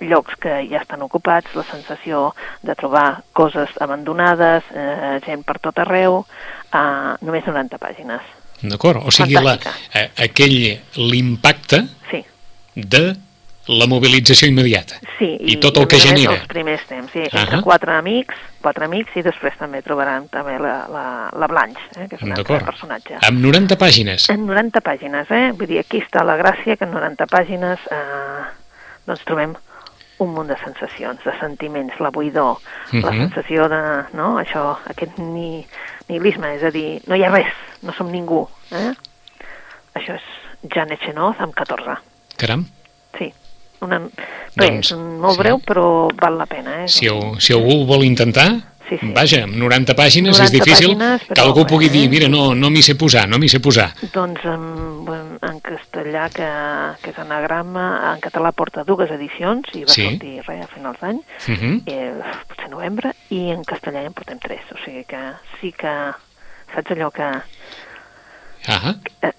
llocs 0.00 0.34
que 0.40 0.66
ja 0.70 0.80
estan 0.82 1.02
ocupats, 1.02 1.54
la 1.54 1.62
sensació 1.64 2.34
de 2.62 2.74
trobar 2.74 3.22
coses 3.32 3.70
abandonades, 3.80 4.64
eh, 4.74 5.20
gent 5.26 5.44
per 5.44 5.58
tot 5.60 5.78
arreu, 5.78 6.24
eh, 6.72 7.14
només 7.20 7.46
90 7.46 7.78
pàgines. 7.78 8.20
D'acord, 8.62 9.02
o 9.04 9.10
sigui, 9.10 9.34
la, 9.34 9.58
eh, 9.94 10.10
aquell, 10.24 10.80
l'impacte 10.96 11.82
Sí, 12.10 12.24
de 12.74 13.14
la 13.66 13.86
mobilització 13.86 14.48
immediata. 14.48 14.96
sí. 15.18 15.36
I 15.40 15.56
tot 15.56 15.76
el 15.76 15.84
a 15.84 15.88
que 15.88 15.98
genera. 15.98 16.34
Els 16.34 16.46
primers 16.48 16.84
temps, 16.86 17.10
sí, 17.12 17.20
entre 17.20 17.56
Ahà. 17.58 17.62
quatre 17.62 17.92
amics, 17.92 18.34
quatre 18.60 18.84
amics, 18.84 19.14
i 19.16 19.22
després 19.22 19.56
també 19.58 19.80
trobaran 19.82 20.28
també 20.28 20.58
la, 20.58 20.86
la, 20.88 21.04
la 21.32 21.46
Blanche, 21.46 21.80
eh, 21.96 22.08
que 22.08 22.16
és 22.16 22.22
un 22.22 22.32
altre 22.32 22.60
personatge. 22.64 23.18
Amb 23.22 23.40
90 23.40 23.76
pàgines. 23.76 24.28
En 24.30 24.46
90 24.46 24.80
pàgines, 24.80 25.30
eh? 25.30 25.52
Vull 25.52 25.66
dir, 25.68 25.78
aquí 25.78 26.00
està 26.00 26.24
la 26.24 26.36
gràcia, 26.36 26.76
que 26.76 26.84
en 26.84 26.92
90 26.92 27.26
pàgines 27.26 27.78
eh, 27.90 28.42
doncs 29.06 29.24
trobem 29.24 29.54
un 30.18 30.32
munt 30.34 30.46
de 30.48 30.56
sensacions, 30.64 31.18
de 31.24 31.32
sentiments, 31.40 31.98
la 32.00 32.10
buidor, 32.10 32.58
la 32.92 33.10
Mhm. 33.10 33.18
sensació 33.28 33.68
de, 33.68 33.80
no?, 34.14 34.38
això, 34.40 34.76
aquest 34.90 35.18
ni, 35.18 35.66
nihilisme, 36.08 36.54
és 36.54 36.62
a 36.62 36.70
dir, 36.70 37.00
no 37.06 37.16
hi 37.16 37.24
ha 37.24 37.30
res, 37.30 37.52
no 37.82 37.92
som 37.92 38.10
ningú, 38.12 38.48
eh? 38.70 38.92
Això 39.94 40.14
és 40.14 40.22
Janet 40.74 41.00
Chenoz 41.00 41.36
amb 41.40 41.54
14, 41.54 41.98
Caram. 42.36 42.66
sí. 43.18 43.32
Una, 43.80 43.98
Doncs, 43.98 44.56
res, 44.56 44.92
molt 44.96 45.34
sí. 45.34 45.38
breu, 45.42 45.58
però 45.60 46.08
val 46.16 46.38
la 46.38 46.46
pena, 46.46 46.84
eh? 46.84 46.88
Si, 46.88 47.06
ho, 47.08 47.34
si 47.38 47.52
algú 47.52 47.82
ho 47.82 47.84
vol 47.84 48.04
intentar, 48.04 48.46
Sí, 48.88 48.98
sí. 49.00 49.12
vaja, 49.16 49.44
amb 49.46 49.54
90 49.56 49.94
pàgines 49.96 50.36
90 50.36 50.44
és 50.44 50.52
difícil 50.52 50.90
pàgines, 50.92 51.22
que 51.24 51.32
però, 51.32 51.44
algú 51.46 51.64
pugui 51.66 51.86
eh? 51.86 51.92
dir, 51.94 52.02
mira, 52.12 52.28
no, 52.28 52.54
no 52.54 52.68
m'hi 52.70 52.82
sé 52.84 52.94
posar, 53.00 53.22
no 53.28 53.38
m'hi 53.40 53.48
sé 53.48 53.58
posar. 53.64 53.86
Doncs 54.12 54.44
en, 54.44 54.66
en, 55.40 55.60
castellà, 55.64 56.26
que, 56.34 56.48
que 57.00 57.10
és 57.14 57.18
anagrama, 57.22 57.86
en 58.12 58.20
català 58.20 58.52
porta 58.52 58.84
dues 58.84 59.10
edicions 59.10 59.64
i 59.72 59.84
va 59.86 59.88
Sí. 59.94 60.04
sortir 60.04 60.42
res 60.46 60.64
a 60.64 60.68
finals 60.74 61.00
d'any, 61.00 61.20
Uh 61.48 61.54
-huh. 61.56 61.82
eh, 61.86 62.12
potser 62.48 62.68
novembre, 62.70 63.14
i 63.30 63.50
en 63.50 63.62
castellà 63.64 64.00
ja 64.02 64.06
en 64.06 64.12
portem 64.12 64.38
tres, 64.38 64.60
o 64.72 64.76
sigui 64.84 65.04
que 65.04 65.22
sí 65.60 65.72
que 65.72 66.12
saps 66.74 66.90
allò 66.90 67.10
que 67.10 67.30
Ah, 68.66 68.94
eh, 69.20 69.32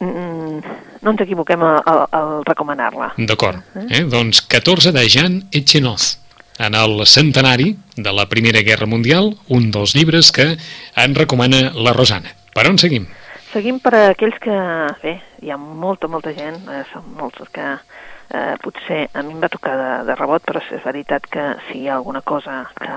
no 1.01 1.11
ens 1.11 1.21
equivoquem 1.21 1.61
al, 1.63 2.43
recomanar-la. 2.45 3.13
D'acord. 3.17 3.57
Eh? 3.89 4.03
Doncs 4.03 4.41
14 4.47 4.91
de 4.91 5.07
Jean 5.09 5.47
Echenoz, 5.51 6.19
en 6.59 6.75
el 6.75 7.05
centenari 7.05 7.75
de 7.95 8.13
la 8.13 8.27
Primera 8.27 8.61
Guerra 8.61 8.85
Mundial, 8.85 9.35
un 9.49 9.71
dels 9.71 9.95
llibres 9.95 10.31
que 10.31 10.57
en 10.95 11.15
recomana 11.15 11.71
la 11.75 11.93
Rosana. 11.93 12.31
Per 12.55 12.67
on 12.69 12.79
seguim? 12.79 13.07
Seguim 13.51 13.79
per 13.83 13.93
a 13.95 14.03
aquells 14.13 14.39
que, 14.43 14.55
bé, 15.03 15.19
hi 15.43 15.51
ha 15.51 15.57
molta, 15.57 16.07
molta 16.11 16.33
gent, 16.35 16.57
eh, 16.71 16.83
són 16.91 17.07
molts 17.19 17.39
els 17.43 17.51
que 17.55 17.67
eh, 17.71 18.55
potser 18.63 19.05
a 19.13 19.23
mi 19.23 19.35
em 19.35 19.43
va 19.43 19.51
tocar 19.51 19.75
de, 19.79 19.91
de 20.09 20.17
rebot, 20.19 20.43
però 20.43 20.63
és 20.63 20.83
veritat 20.83 21.27
que 21.31 21.45
si 21.69 21.83
hi 21.83 21.89
ha 21.89 21.95
alguna 21.95 22.21
cosa 22.21 22.63
que, 22.79 22.91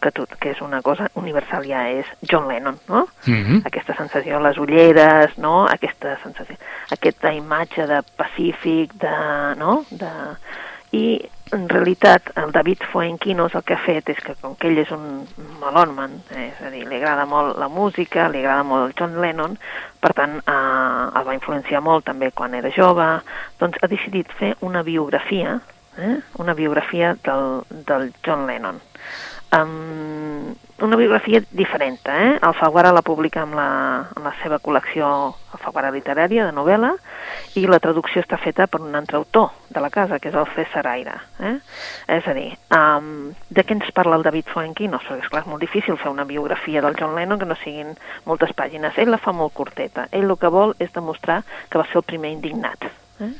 que, 0.00 0.12
tot, 0.16 0.36
que 0.40 0.52
és 0.54 0.62
una 0.64 0.80
cosa 0.84 1.08
universal 1.20 1.66
ja 1.68 1.86
és 1.92 2.08
John 2.30 2.48
Lennon, 2.48 2.78
no? 2.88 3.06
Mhm. 3.26 3.62
Aquesta 3.64 3.96
sensació, 3.98 4.40
les 4.40 4.60
ulleres, 4.60 5.38
no? 5.38 5.64
Aquesta 5.68 6.18
sensació, 6.22 6.56
aquesta 6.92 7.32
imatge 7.32 7.88
de 7.90 8.02
pacífic, 8.16 8.94
de, 9.00 9.16
no? 9.60 9.82
De... 9.90 10.12
I 10.94 11.04
en 11.52 11.68
realitat 11.68 12.30
el 12.36 12.52
David 12.52 12.78
Fuenquinos 12.90 13.54
el 13.54 13.62
que 13.64 13.74
ha 13.74 13.82
fet 13.84 14.08
és 14.14 14.20
que 14.24 14.34
com 14.40 14.54
que 14.56 14.70
ell 14.70 14.80
és 14.80 14.90
un 14.94 15.04
melònman, 15.60 16.16
eh, 16.32 16.48
és 16.48 16.62
a 16.64 16.70
dir, 16.72 16.84
li 16.88 16.96
agrada 16.96 17.26
molt 17.28 17.58
la 17.60 17.68
música, 17.68 18.28
li 18.28 18.40
agrada 18.40 18.64
molt 18.64 18.88
el 18.88 18.96
John 18.98 19.20
Lennon, 19.20 19.58
per 20.00 20.12
tant 20.16 20.38
eh, 20.40 20.54
el 20.54 21.28
va 21.28 21.36
influenciar 21.36 21.82
molt 21.84 22.08
també 22.08 22.30
quan 22.32 22.54
era 22.54 22.72
jove, 22.74 23.06
doncs 23.60 23.78
ha 23.82 23.90
decidit 23.92 24.32
fer 24.40 24.54
una 24.60 24.82
biografia, 24.82 25.58
eh, 25.98 26.16
una 26.42 26.54
biografia 26.54 27.14
del, 27.24 27.62
del 27.86 28.12
John 28.24 28.46
Lennon. 28.48 28.80
Um, 29.54 30.54
una 30.82 30.96
biografia 30.96 31.40
diferent, 31.50 32.00
eh? 32.06 32.38
Alfaguara 32.42 32.90
la 32.92 33.02
publica 33.02 33.44
amb 33.44 33.54
la, 33.54 33.68
amb 34.10 34.24
la 34.26 34.32
seva 34.42 34.58
col·lecció 34.58 35.06
Alfaguara 35.54 35.92
literària 35.94 36.48
de 36.48 36.54
novel·la 36.56 36.90
i 37.54 37.62
la 37.70 37.78
traducció 37.78 38.24
està 38.24 38.40
feta 38.42 38.66
per 38.66 38.80
un 38.82 38.96
altre 38.98 39.20
autor 39.20 39.52
de 39.70 39.84
la 39.84 39.92
casa, 39.94 40.18
que 40.18 40.32
és 40.32 40.34
el 40.34 40.50
César 40.56 40.82
Aire. 40.90 41.14
Eh? 41.38 41.54
És 42.16 42.26
a 42.26 42.34
dir, 42.34 42.48
um, 42.74 43.30
de 43.30 43.62
què 43.62 43.78
ens 43.78 43.94
parla 43.94 44.18
el 44.18 44.26
David 44.26 44.50
Fuenquinos? 44.50 45.06
Perquè, 45.06 45.22
esclar, 45.22 45.44
és 45.44 45.52
molt 45.52 45.62
difícil 45.62 46.00
fer 46.02 46.10
una 46.10 46.26
biografia 46.26 46.82
del 46.82 46.98
John 46.98 47.14
Lennon 47.14 47.38
que 47.38 47.50
no 47.52 47.60
siguin 47.62 47.94
moltes 48.26 48.56
pàgines. 48.58 48.98
Ell 48.98 49.14
la 49.14 49.22
fa 49.22 49.32
molt 49.32 49.54
curteta. 49.54 50.08
Ell 50.10 50.26
el 50.26 50.36
que 50.42 50.50
vol 50.50 50.74
és 50.82 50.92
demostrar 50.92 51.44
que 51.70 51.78
va 51.78 51.86
ser 51.86 52.02
el 52.02 52.08
primer 52.10 52.34
indignat. 52.34 52.90
Eh? 53.20 53.32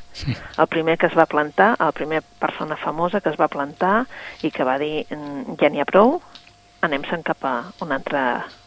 El 0.58 0.66
primer 0.68 0.96
que 0.98 1.06
es 1.06 1.14
va 1.18 1.26
plantar, 1.26 1.76
la 1.80 1.90
primera 1.92 2.22
persona 2.38 2.76
famosa 2.76 3.20
que 3.20 3.30
es 3.30 3.36
va 3.40 3.48
plantar 3.48 4.06
i 4.42 4.50
que 4.50 4.64
va 4.64 4.78
dir 4.78 5.06
"Mm, 5.10 5.56
ja 5.60 5.68
n'hi 5.68 5.80
ha 5.80 5.84
prou, 5.84 6.20
anem-se'n 6.82 7.22
cap 7.22 7.44
a 7.44 7.54
un 7.80 7.92
altre, 7.92 8.20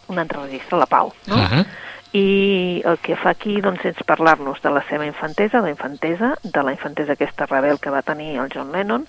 un 0.10 0.20
altre 0.20 0.42
registre, 0.42 0.78
la 0.78 0.86
pau. 0.86 1.14
No? 1.28 1.36
Ah, 1.38 1.64
I 2.16 2.82
el 2.88 2.98
que 3.04 3.18
fa 3.20 3.34
aquí 3.34 3.58
doncs, 3.62 3.84
és 3.86 3.98
parlar-nos 4.08 4.62
de 4.64 4.72
la 4.72 4.84
seva 4.88 5.06
infantesa, 5.06 5.60
la 5.62 5.72
infantesa, 5.74 6.32
de 6.44 6.64
la 6.64 6.72
infantesa 6.72 7.18
aquesta 7.18 7.46
rebel 7.50 7.82
que 7.84 7.92
va 7.92 8.02
tenir 8.02 8.38
el 8.40 8.48
John 8.54 8.72
Lennon, 8.72 9.04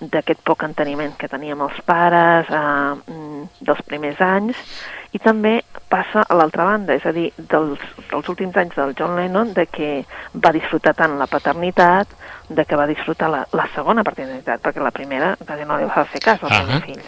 d'aquest 0.00 0.42
poc 0.42 0.64
enteniment 0.66 1.14
que 1.18 1.30
tenia 1.30 1.54
amb 1.54 1.68
els 1.68 1.78
pares, 1.86 2.50
eh, 2.50 3.12
mm, 3.12 3.44
dels 3.60 3.84
primers 3.86 4.20
anys, 4.26 4.58
i 5.12 5.18
també 5.22 5.60
passa 5.90 6.24
a 6.26 6.34
l'altra 6.34 6.66
banda, 6.66 6.94
és 6.94 7.06
a 7.06 7.12
dir, 7.12 7.30
dels, 7.36 7.78
dels 8.10 8.28
últims 8.28 8.56
anys 8.56 8.74
del 8.74 8.94
John 8.98 9.16
Lennon, 9.18 9.54
de 9.54 9.66
que 9.66 10.04
va 10.34 10.52
disfrutar 10.54 10.94
tant 10.98 11.18
la 11.18 11.30
paternitat, 11.30 12.08
de 12.48 12.64
que 12.64 12.76
va 12.76 12.86
disfrutar 12.90 13.30
la, 13.30 13.46
la 13.52 13.66
segona 13.74 14.04
paternitat, 14.06 14.62
perquè 14.62 14.82
la 14.82 14.94
primera 14.94 15.36
quasi 15.46 15.66
no 15.66 15.78
li 15.78 15.86
va 15.86 16.04
fer 16.04 16.22
cas 16.22 16.42
al 16.42 16.50
primer 16.50 16.78
Ahà. 16.78 16.84
fill. 16.86 17.02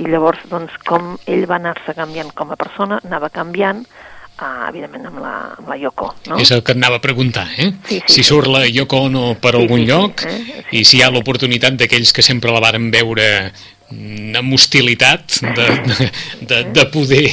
I 0.00 0.06
llavors, 0.06 0.42
doncs, 0.50 0.76
com 0.86 1.16
ell 1.26 1.46
va 1.50 1.58
anar-se 1.58 1.94
canviant 1.94 2.30
com 2.34 2.50
a 2.50 2.58
persona, 2.58 3.00
anava 3.04 3.30
canviant 3.34 3.84
uh, 4.40 4.68
evidentment, 4.68 5.06
amb 5.10 5.18
la, 5.22 5.32
amb 5.58 5.68
la 5.68 5.76
Yoko. 5.80 6.10
No? 6.28 6.38
És 6.42 6.50
el 6.54 6.62
que 6.64 6.72
et 6.74 6.80
anava 6.80 6.96
a 7.00 7.04
preguntar, 7.04 7.46
eh? 7.56 7.70
Sí, 7.88 7.98
sí, 8.00 8.02
si 8.06 8.22
sí. 8.22 8.28
surt 8.30 8.48
la 8.50 8.64
Yoko 8.66 9.04
Ono 9.08 9.34
per 9.40 9.54
Sí, 9.54 9.60
algun 9.62 9.80
sí, 9.80 9.86
sí, 9.86 9.90
lloc 9.90 10.24
eh? 10.26 10.64
i 10.80 10.84
si 10.84 10.98
hi 10.98 11.02
ha 11.04 11.10
l'oportunitat 11.10 11.76
d'aquells 11.80 12.12
que 12.16 12.22
sempre 12.22 12.52
la 12.54 12.60
varen 12.62 12.90
veure 12.94 13.28
mm, 13.90 14.34
amb 14.40 14.52
hostilitat 14.54 15.40
de, 15.42 15.68
de, 15.90 16.10
de, 16.52 16.60
de 16.72 16.84
poder 16.92 17.24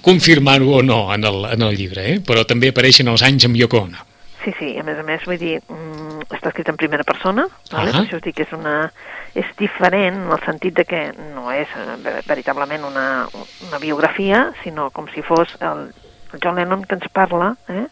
confirmar-ho 0.00 0.78
o 0.78 0.82
no 0.82 1.12
en 1.14 1.24
el, 1.24 1.44
en 1.52 1.62
el 1.62 1.76
llibre, 1.76 2.06
eh? 2.14 2.20
però 2.26 2.44
també 2.48 2.72
apareixen 2.72 3.08
els 3.12 3.22
anys 3.26 3.46
amb 3.48 3.56
Yoko 3.60 3.84
Ono. 3.88 4.08
Sí, 4.42 4.50
sí, 4.58 4.72
a 4.74 4.82
més 4.82 4.98
a 4.98 5.04
més, 5.06 5.22
vull 5.22 5.38
dir, 5.38 5.60
mm, 5.70 6.24
està 6.34 6.50
escrit 6.50 6.66
en 6.72 6.76
primera 6.80 7.04
persona, 7.06 7.44
vale? 7.70 7.92
Ah. 7.92 8.00
per 8.00 8.06
això 8.08 8.18
us 8.18 8.24
dic 8.24 8.34
que 8.40 8.42
és, 8.42 8.54
una, 8.56 8.88
és 9.38 9.46
diferent 9.60 10.16
en 10.24 10.32
el 10.34 10.40
sentit 10.42 10.74
de 10.74 10.84
que 10.84 11.02
no 11.36 11.52
és 11.54 11.70
eh, 11.78 11.84
ver- 12.02 12.24
veritablement 12.26 12.82
una, 12.88 13.04
una 13.68 13.78
biografia, 13.78 14.48
sinó 14.64 14.88
com 14.90 15.06
si 15.14 15.22
fos 15.22 15.54
el, 15.62 15.92
el 16.32 16.40
John 16.42 16.56
Lennon 16.56 16.84
que 16.84 16.96
ens 16.98 17.08
parla, 17.12 17.52
eh? 17.68 17.86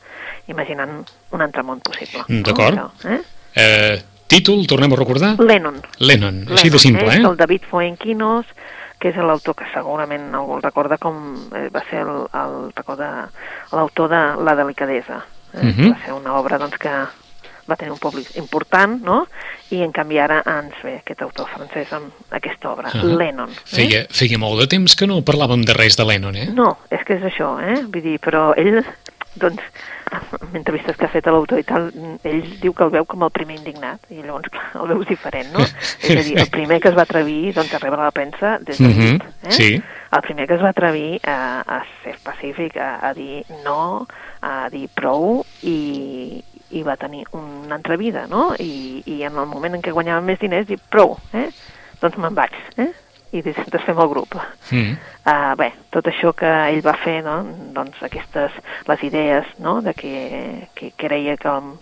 imaginant 0.48 1.00
un 1.30 1.42
altre 1.42 1.62
món 1.62 1.80
possible. 1.84 2.24
Mm, 2.28 2.42
d'acord. 2.46 2.76
No? 2.76 2.90
Això, 2.98 3.14
Eh? 3.16 3.20
Eh, 3.60 4.02
títol, 4.30 4.66
tornem 4.66 4.92
a 4.92 4.96
recordar? 4.96 5.34
Lennon. 5.38 5.80
Lennon, 5.98 6.44
així 6.48 6.70
de 6.70 6.76
Lennon, 6.76 6.84
simple, 6.86 7.08
eh? 7.14 7.22
el 7.26 7.36
David 7.36 7.66
Fuenquinos, 7.70 8.46
que 9.00 9.08
és 9.08 9.16
l'autor 9.16 9.56
que 9.56 9.66
segurament 9.72 10.28
algú 10.36 10.58
el 10.58 10.62
recorda 10.62 10.98
com 11.00 11.16
eh, 11.56 11.68
va 11.72 11.82
ser 11.88 12.04
el, 12.04 12.26
el 12.36 12.70
l'autor 13.72 14.10
de 14.12 14.20
La 14.44 14.54
delicadesa. 14.54 15.24
Eh? 15.54 15.64
Mhm. 15.64 15.90
Va 15.90 16.04
ser 16.04 16.12
una 16.12 16.34
obra 16.38 16.58
doncs, 16.58 16.76
que 16.78 16.92
va 17.70 17.76
tenir 17.78 17.92
un 17.94 17.98
públic 18.02 18.32
important, 18.36 18.98
no? 19.06 19.20
I 19.70 19.82
en 19.86 19.92
canvi 19.94 20.18
ara 20.18 20.40
ens 20.58 20.74
ve 20.82 20.96
aquest 20.98 21.22
autor 21.22 21.46
francès 21.54 21.92
amb 21.96 22.10
aquesta 22.34 22.72
obra, 22.72 22.90
Ah. 22.92 23.04
Lennon. 23.04 23.50
Eh? 23.50 23.62
Feia, 23.76 24.02
feia 24.10 24.38
molt 24.38 24.60
de 24.60 24.66
temps 24.66 24.96
que 24.98 25.06
no 25.06 25.22
parlàvem 25.22 25.62
de 25.64 25.72
res 25.78 25.96
de 25.96 26.04
Lennon, 26.04 26.36
eh? 26.36 26.48
No, 26.52 26.76
és 26.90 27.04
que 27.06 27.14
és 27.20 27.22
això, 27.30 27.54
eh? 27.62 27.80
Vull 27.86 28.02
dir, 28.02 28.18
però 28.20 28.50
ell, 28.58 28.82
doncs, 29.36 29.62
en 30.10 30.56
entrevistes 30.58 30.96
que 30.98 31.06
ha 31.06 31.08
fet 31.12 31.28
a 31.28 31.30
l'autor 31.30 31.60
i 31.60 31.62
tal, 31.62 31.84
ell 32.26 32.40
diu 32.60 32.72
que 32.74 32.82
el 32.82 32.90
veu 32.90 33.04
com 33.06 33.22
el 33.22 33.30
primer 33.30 33.60
indignat, 33.60 34.00
i 34.10 34.18
llavors, 34.24 34.50
clar, 34.50 34.72
el 34.82 34.88
veus 34.90 35.06
diferent, 35.06 35.52
no? 35.54 35.62
És 35.62 36.10
a 36.16 36.22
dir, 36.26 36.34
el 36.42 36.50
primer 36.50 36.80
que 36.82 36.88
es 36.90 36.96
va 36.98 37.04
atrevir, 37.06 37.52
doncs, 37.54 37.72
a 37.74 37.78
rebre 37.78 38.02
la 38.02 38.10
premsa 38.10 38.56
des 38.58 38.78
de 38.82 38.88
Mhm, 38.88 39.12
nit, 39.12 39.22
eh? 39.44 39.52
sí. 39.54 39.70
El 40.10 40.22
primer 40.22 40.48
que 40.48 40.54
es 40.54 40.60
va 40.62 40.70
atrevir 40.74 41.20
a, 41.22 41.60
a 41.62 41.84
ser 42.02 42.16
pacífic, 42.24 42.76
a, 42.76 42.98
a 43.08 43.14
dir 43.14 43.44
no, 43.64 44.08
a 44.42 44.68
dir 44.68 44.88
prou, 44.92 45.44
i, 45.62 46.42
i 46.70 46.82
va 46.86 46.96
tenir 46.96 47.24
una 47.32 47.74
altra 47.76 47.96
vida, 47.96 48.26
no? 48.30 48.54
I, 48.58 49.02
I 49.06 49.22
en 49.28 49.38
el 49.38 49.46
moment 49.50 49.74
en 49.74 49.82
què 49.82 49.92
guanyava 49.92 50.20
més 50.24 50.38
diners, 50.40 50.66
dir 50.68 50.78
prou, 50.90 51.16
eh? 51.34 51.48
Doncs 52.00 52.16
me'n 52.16 52.34
vaig, 52.36 52.54
eh? 52.78 52.90
I 53.32 53.42
des- 53.46 53.58
desfem 53.70 53.98
el 54.02 54.08
grup. 54.10 54.34
Mm. 54.72 54.96
Uh, 55.22 55.54
bé, 55.58 55.68
tot 55.94 56.06
això 56.10 56.32
que 56.34 56.48
ell 56.70 56.80
va 56.82 56.96
fer, 56.98 57.20
no? 57.22 57.36
doncs 57.76 58.00
aquestes, 58.02 58.56
les 58.88 59.02
idees 59.06 59.46
no? 59.62 59.80
de 59.82 59.94
que, 59.94 60.68
que 60.74 60.92
creia 60.98 61.36
que 61.38 61.48
um, 61.52 61.76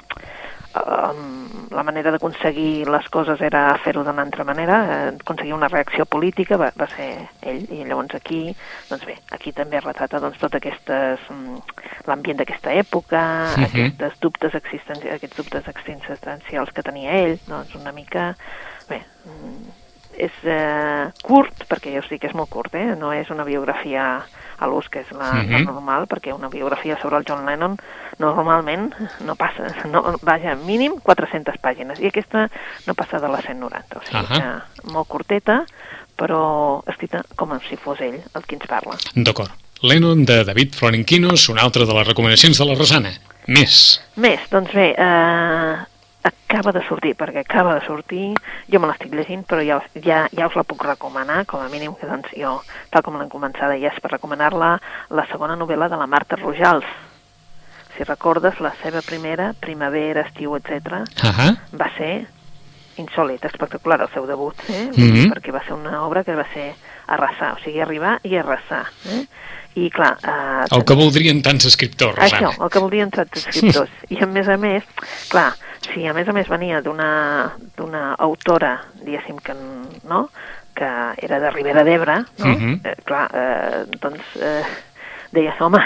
la 0.75 1.83
manera 1.83 2.11
d'aconseguir 2.13 2.87
les 2.89 3.09
coses 3.09 3.41
era 3.41 3.63
fer-ho 3.85 4.03
d'una 4.05 4.23
altra 4.23 4.45
manera, 4.45 4.79
eh, 5.09 5.17
aconseguir 5.21 5.55
una 5.55 5.69
reacció 5.69 6.05
política 6.07 6.57
va, 6.61 6.71
va 6.77 6.87
ser 6.95 7.09
ell, 7.43 7.65
i 7.73 7.85
llavors 7.85 8.15
aquí, 8.15 8.55
doncs 8.91 9.07
bé, 9.07 9.17
aquí 9.33 9.53
també 9.53 9.81
retrata 9.81 10.21
doncs, 10.21 10.39
tot 10.39 10.55
aquestes, 10.55 11.21
um, 11.31 11.59
l'ambient 12.07 12.39
d'aquesta 12.39 12.73
època, 12.73 13.23
Mhm. 13.57 13.65
aquestes 13.65 14.21
dubtes 14.21 14.55
existencials, 14.55 15.17
aquests 15.17 15.37
dubtes 15.37 15.69
existencials 15.69 16.73
que 16.73 16.83
tenia 16.83 17.13
ell, 17.25 17.39
doncs 17.47 17.75
una 17.75 17.93
mica, 17.93 18.35
bé, 18.89 19.03
mm, 19.25 19.88
és 20.19 20.33
eh, 20.45 21.07
curt, 21.23 21.65
perquè 21.71 21.95
us 21.99 22.09
dic 22.11 22.21
que 22.23 22.29
és 22.29 22.35
molt 22.35 22.51
curt, 22.51 22.75
eh? 22.75 22.95
no 22.99 23.13
és 23.15 23.31
una 23.31 23.45
biografia 23.45 24.19
a 24.59 24.67
l'ús, 24.67 24.89
que 24.91 25.01
és 25.01 25.11
la, 25.13 25.33
Mhm. 25.35 25.53
la 25.53 25.61
normal, 25.73 26.07
perquè 26.11 26.33
una 26.35 26.49
biografia 26.49 26.99
sobre 27.01 27.17
el 27.19 27.25
John 27.29 27.47
Lennon 27.47 27.77
normalment 28.19 28.93
no 29.25 29.37
passa, 29.37 29.69
no, 29.87 30.17
vaja, 30.23 30.57
mínim 30.57 30.97
400 31.03 31.55
pàgines, 31.63 32.01
i 32.01 32.09
aquesta 32.11 32.49
no 32.87 32.95
passa 32.95 33.21
de 33.23 33.29
les 33.29 33.45
190, 33.47 33.99
o 33.99 34.03
sigui 34.03 34.25
Ahà. 34.25 34.65
que 34.83 34.91
molt 34.93 35.07
curteta, 35.09 35.61
però 36.19 36.83
escrita 36.91 37.23
com 37.37 37.55
si 37.69 37.77
fos 37.77 38.01
ell 38.01 38.19
el 38.35 38.43
qui 38.45 38.57
ens 38.59 38.67
parla. 38.67 38.97
D'acord. 39.15 39.51
Lennon 39.83 40.25
de 40.27 40.43
David 40.45 40.75
Florenquinos, 40.75 41.49
una 41.49 41.63
altra 41.63 41.85
de 41.87 41.95
les 41.95 42.09
recomanacions 42.09 42.59
de 42.59 42.65
la 42.67 42.75
Rosana. 42.75 43.13
Més. 43.47 44.01
Més, 44.17 44.41
doncs 44.51 44.73
bé, 44.75 44.89
eh, 44.99 45.77
acaba 46.23 46.73
de 46.73 46.83
sortir, 46.89 47.15
perquè 47.17 47.45
acaba 47.45 47.75
de 47.79 47.85
sortir, 47.87 48.35
jo 48.69 48.81
me 48.81 48.89
l'estic 48.91 49.13
llegint, 49.15 49.45
però 49.47 49.63
ja, 49.65 49.79
ja, 50.03 50.25
ja 50.35 50.49
us 50.49 50.57
la 50.59 50.65
puc 50.65 50.83
recomanar, 50.85 51.45
com 51.47 51.61
a 51.61 51.69
mínim 51.69 51.95
que 51.95 52.09
doncs 52.09 52.33
jo, 52.37 52.57
tal 52.91 53.05
com 53.07 53.19
l'hem 53.19 53.31
començada 53.31 53.77
ja 53.79 53.93
és 53.93 54.01
per 54.01 54.13
recomanar-la, 54.17 54.79
la 55.11 55.27
segona 55.31 55.57
novel·la 55.57 55.89
de 55.89 56.01
la 56.01 56.09
Marta 56.11 56.37
Rojals. 56.41 56.89
Si 57.97 58.05
recordes, 58.05 58.61
la 58.61 58.75
seva 58.83 59.03
primera, 59.03 59.53
Primavera, 59.59 60.27
Estiu, 60.29 60.55
etc 60.57 61.03
Ahà. 61.27 61.49
va 61.75 61.89
ser 61.97 62.27
insòlit, 62.99 63.45
espectacular 63.45 64.01
el 64.03 64.11
seu 64.15 64.27
debut, 64.27 64.59
eh? 64.69 64.89
Mhm. 64.91 65.33
perquè 65.33 65.53
va 65.55 65.63
ser 65.65 65.75
una 65.75 66.03
obra 66.05 66.25
que 66.25 66.35
va 66.35 66.47
ser 66.53 66.75
arrasar, 67.07 67.55
o 67.55 67.59
sigui, 67.63 67.81
arribar 67.81 68.19
i 68.23 68.37
arrasar. 68.37 68.87
Eh? 69.07 69.25
I 69.79 69.89
clar... 69.95 70.15
Eh, 70.23 70.67
El 70.75 70.85
que 70.89 70.97
voldrien 70.99 71.43
tants 71.45 71.67
escriptors, 71.69 72.19
això, 72.25 72.51
el 72.65 72.71
que 72.73 72.81
voldrien 72.83 73.11
tants 73.15 73.47
escriptors. 73.47 73.91
I 74.15 74.21
a 74.25 74.29
més 74.31 74.49
a 74.49 74.57
més, 74.61 74.85
clar, 75.31 75.51
si 75.93 76.07
a 76.09 76.15
més 76.17 76.29
a 76.29 76.35
més 76.37 76.49
venia 76.51 76.81
d'una 76.83 78.05
autora, 78.19 78.73
diguéssim 79.05 79.39
que 79.45 79.55
no, 80.09 80.29
que 80.79 80.89
era 81.27 81.41
de 81.43 81.51
Ribera 81.51 81.85
d'Ebre, 81.85 82.21
no? 82.39 82.47
Mhm. 82.55 82.81
eh, 82.85 82.95
clar, 83.05 83.27
eh, 83.35 83.85
doncs 84.01 84.37
eh, 84.41 84.63
deia, 85.35 85.55
home, 85.61 85.81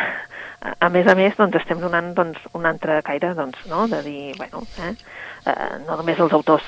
a- 0.63 0.75
a 0.87 0.89
més 0.95 1.07
a 1.09 1.15
més, 1.19 1.35
doncs 1.37 1.57
estem 1.61 1.81
donant 1.81 2.13
doncs, 2.15 2.39
un 2.55 2.67
altre 2.67 3.01
caire, 3.03 3.35
doncs, 3.35 3.59
no?, 3.71 3.87
de 3.89 4.03
dir, 4.03 4.35
bueno, 4.39 4.63
eh, 4.85 4.95
eh, 5.47 5.71
no 5.87 5.97
només 5.97 6.21
els 6.21 6.33
autors 6.33 6.63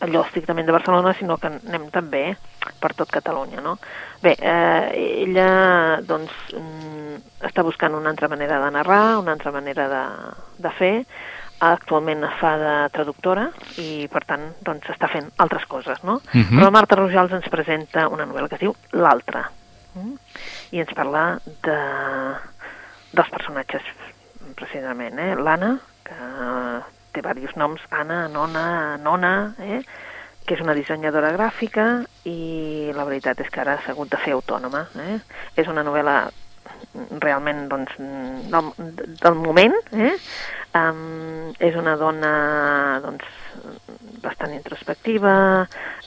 allò 0.00 0.24
estrictament 0.24 0.66
de 0.66 0.74
Barcelona, 0.74 1.14
sinó 1.18 1.36
que 1.38 1.50
anem 1.50 1.88
també 1.94 2.36
per 2.78 2.92
tot 2.94 3.10
Catalunya, 3.10 3.62
no? 3.64 3.76
Bé, 4.22 4.34
eh, 4.38 5.24
ella, 5.24 5.48
doncs, 6.06 6.32
mm, 6.54 7.16
està 7.48 7.64
buscant 7.66 7.94
una 7.94 8.10
altra 8.10 8.28
manera 8.28 8.60
de 8.64 8.70
narrar, 8.70 9.18
una 9.18 9.34
altra 9.34 9.52
manera 9.54 9.88
de, 9.88 10.04
de 10.62 10.72
fer, 10.78 10.94
actualment 11.58 12.22
fa 12.38 12.52
de 12.58 12.74
traductora 12.94 13.48
i, 13.82 14.06
per 14.12 14.22
tant, 14.28 14.44
doncs, 14.62 14.86
està 14.94 15.08
fent 15.10 15.30
altres 15.42 15.64
coses, 15.66 16.02
no? 16.06 16.20
Mhm. 16.32 16.54
Però 16.54 16.68
la 16.68 16.74
Marta 16.74 16.98
Rojals 16.98 17.34
ens 17.34 17.48
presenta 17.50 18.06
una 18.08 18.26
novel·la 18.26 18.48
que 18.48 18.58
es 18.60 18.62
diu 18.62 18.76
L'altre, 18.92 19.42
mm? 19.94 20.14
i 20.72 20.84
ens 20.84 20.94
parla 20.94 21.40
de, 21.66 21.78
dels 23.12 23.32
personatges, 23.34 23.82
precisament, 24.54 25.18
eh? 25.18 25.34
L'Anna, 25.34 25.74
que 26.06 26.14
té 27.18 27.22
diversos 27.22 27.56
noms, 27.58 27.82
Anna, 27.90 28.26
Nona, 28.28 28.96
Nona, 29.02 29.54
eh? 29.58 29.82
que 30.46 30.56
és 30.56 30.62
una 30.64 30.74
dissenyadora 30.74 31.34
gràfica 31.34 32.04
i 32.24 32.92
la 32.96 33.04
veritat 33.04 33.40
és 33.42 33.50
que 33.52 33.60
ara 33.60 33.76
s'ha 33.82 33.92
hagut 33.92 34.08
de 34.12 34.20
fer 34.22 34.32
autònoma. 34.36 34.86
Eh? 34.96 35.18
És 35.60 35.68
una 35.68 35.84
novel·la 35.84 36.20
realment 37.20 37.66
doncs, 37.68 37.98
del, 37.98 38.70
del 39.18 39.36
moment, 39.36 39.74
eh? 39.92 40.14
Um, 40.78 41.50
és 41.64 41.76
una 41.80 41.96
dona 41.98 42.30
doncs, 43.02 43.26
bastant 44.22 44.52
introspectiva, 44.54 45.32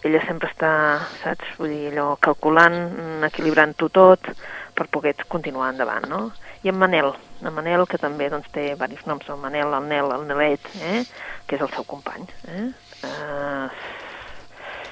ella 0.05 0.21
sempre 0.27 0.49
està, 0.51 0.71
saps, 1.23 1.55
vull 1.59 1.73
dir, 1.73 1.91
allò, 1.91 2.13
calculant, 2.21 2.77
equilibrant-ho 3.27 3.89
tot 3.93 4.31
per 4.75 4.87
poder 4.91 5.15
continuar 5.27 5.71
endavant, 5.73 6.07
no? 6.09 6.21
I 6.63 6.69
en 6.69 6.77
Manel, 6.77 7.11
en 7.41 7.53
Manel, 7.55 7.87
que 7.89 7.99
també 8.01 8.29
doncs, 8.29 8.49
té 8.53 8.71
diversos 8.71 9.07
noms, 9.09 9.27
el 9.29 9.41
Manel, 9.41 9.73
el 9.73 9.89
Nel, 9.89 10.13
el 10.15 10.27
Nelet, 10.29 10.69
eh? 10.81 11.01
que 11.47 11.57
és 11.57 11.65
el 11.65 11.71
seu 11.73 11.87
company. 11.89 12.27
Eh? 12.47 12.67
Uh, 13.01 13.67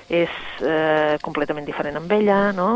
és 0.09 0.37
eh, 0.65 1.17
completament 1.21 1.67
diferent 1.67 1.99
amb 1.99 2.11
ella, 2.17 2.49
no? 2.57 2.69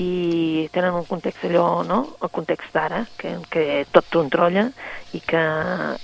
i 0.00 0.68
tenen 0.74 0.96
un 0.98 1.04
context 1.06 1.44
allò, 1.46 1.84
no? 1.86 2.00
el 2.18 2.30
context 2.34 2.72
d'ara, 2.74 3.04
que, 3.18 3.36
que 3.50 3.84
tot 3.94 4.08
trontrolla 4.10 4.64
i 5.14 5.20
que 5.22 5.42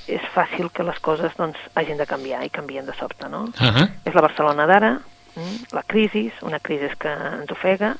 és 0.06 0.28
fàcil 0.34 0.70
que 0.74 0.86
les 0.86 1.00
coses 1.02 1.34
doncs, 1.38 1.58
hagin 1.74 1.98
de 1.98 2.06
canviar 2.06 2.44
i 2.46 2.52
canvien 2.54 2.86
de 2.86 2.94
sobte. 2.98 3.26
No? 3.32 3.48
Ahà. 3.58 3.88
És 4.06 4.14
la 4.14 4.22
Barcelona 4.28 4.68
d'ara, 4.70 4.92
mm, 5.34 5.72
la 5.74 5.82
crisi, 5.82 6.28
una 6.46 6.60
crisi 6.62 6.92
que 7.02 7.10
ens 7.10 7.50
ofega, 7.50 7.96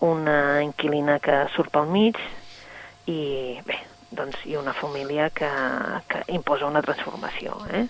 una 0.00 0.62
inquilina 0.64 1.18
que 1.22 1.44
surt 1.54 1.72
pel 1.74 1.88
mig 1.90 2.18
i 3.10 3.20
bé, 3.66 3.76
doncs, 4.10 4.40
i 4.48 4.56
una 4.56 4.72
família 4.76 5.30
que, 5.34 5.50
que 6.08 6.24
imposa 6.34 6.68
una 6.68 6.82
transformació. 6.84 7.56
Eh? 7.70 7.84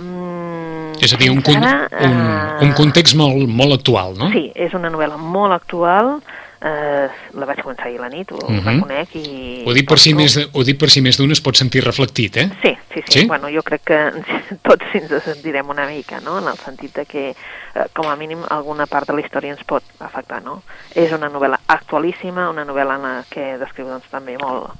Mm, 0.00 0.96
És 1.00 1.14
a 1.14 1.20
dir, 1.20 1.30
un, 1.32 1.42
ara, 1.56 1.86
un, 1.88 2.16
eh, 2.16 2.64
un 2.66 2.74
context 2.76 3.16
molt, 3.16 3.46
molt 3.48 3.78
actual, 3.78 4.16
no? 4.18 4.30
Sí, 4.34 4.50
és 4.54 4.74
una 4.76 4.90
novel·la 4.92 5.16
molt 5.20 5.56
actual, 5.56 6.16
eh, 6.20 6.45
la 6.60 7.44
vaig 7.46 7.60
començar 7.60 7.86
ahir 7.86 7.98
a 7.98 8.02
la 8.06 8.08
nit, 8.08 8.30
ho 8.32 8.38
Mhm. 8.48 8.64
reconec, 8.64 9.14
i... 9.16 9.62
Ho 9.66 9.72
dic 9.74 9.88
per 9.88 9.98
si 9.98 10.14
més 10.14 10.36
ho 10.52 10.64
dic 10.64 10.78
per 10.78 10.88
si 10.90 11.00
més 11.00 11.18
d'un 11.18 11.30
es 11.30 11.40
pot 11.40 11.56
sentir 11.56 11.84
reflectit, 11.84 12.36
eh? 12.36 12.48
Sí, 12.62 12.76
sí, 12.94 13.02
sí, 13.06 13.20
Sí? 13.20 13.26
Bueno, 13.26 13.48
jo 13.52 13.62
crec 13.62 13.82
que 13.84 13.98
tots 14.62 14.84
ens 14.94 15.12
sentirem 15.24 15.68
una 15.68 15.86
mica, 15.86 16.20
no?, 16.20 16.38
en 16.38 16.48
el 16.48 16.56
sentit 16.58 16.94
de 16.94 17.04
que, 17.04 17.30
eh, 17.30 17.86
com 17.94 18.08
a 18.08 18.16
mínim, 18.16 18.40
alguna 18.48 18.86
part 18.86 19.06
de 19.06 19.14
la 19.14 19.20
història 19.20 19.52
ens 19.52 19.64
pot 19.64 19.82
afectar, 20.00 20.42
no? 20.42 20.62
És 20.94 21.12
una 21.12 21.28
novel·la 21.28 21.60
actualíssima, 21.66 22.48
una 22.50 22.64
novel·la 22.64 22.96
en 22.96 23.02
la 23.02 23.24
que 23.28 23.58
descriu, 23.58 23.86
doncs, 23.88 24.08
també 24.10 24.38
molt 24.38 24.70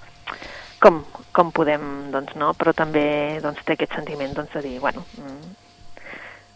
com, 0.80 1.04
com 1.32 1.52
podem, 1.52 2.10
doncs 2.12 2.34
no, 2.36 2.52
però 2.54 2.72
també 2.74 3.38
doncs, 3.42 3.62
té 3.64 3.72
aquest 3.74 3.94
sentiment 3.94 4.34
doncs, 4.34 4.52
de 4.52 4.62
dir, 4.62 4.78
bueno, 4.80 5.04
mm, 5.16 5.54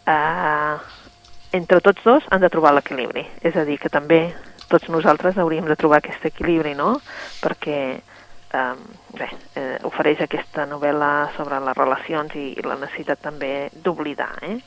uh, 0.07 0.79
entre 1.53 1.81
tots 1.81 2.03
dos 2.05 2.23
han 2.31 2.41
de 2.41 2.51
trobar 2.53 2.75
l'equilibri, 2.75 3.27
és 3.43 3.57
a 3.57 3.65
dir, 3.65 3.79
que 3.81 3.89
també 3.89 4.33
tots 4.71 4.89
nosaltres 4.93 5.39
hauríem 5.39 5.69
de 5.69 5.77
trobar 5.79 6.01
aquest 6.01 6.31
equilibri, 6.31 6.77
no?, 6.79 6.95
perquè 7.43 7.79
eh, 7.99 8.75
bé, 9.19 9.31
eh, 9.55 9.79
ofereix 9.89 10.25
aquesta 10.25 10.67
novel·la 10.71 11.31
sobre 11.37 11.61
les 11.65 11.79
relacions 11.79 12.37
i, 12.39 12.51
i 12.57 12.67
la 12.67 12.79
necessitat 12.81 13.23
també 13.31 13.55
d'oblidar, 13.75 14.35
eh? 14.47 14.59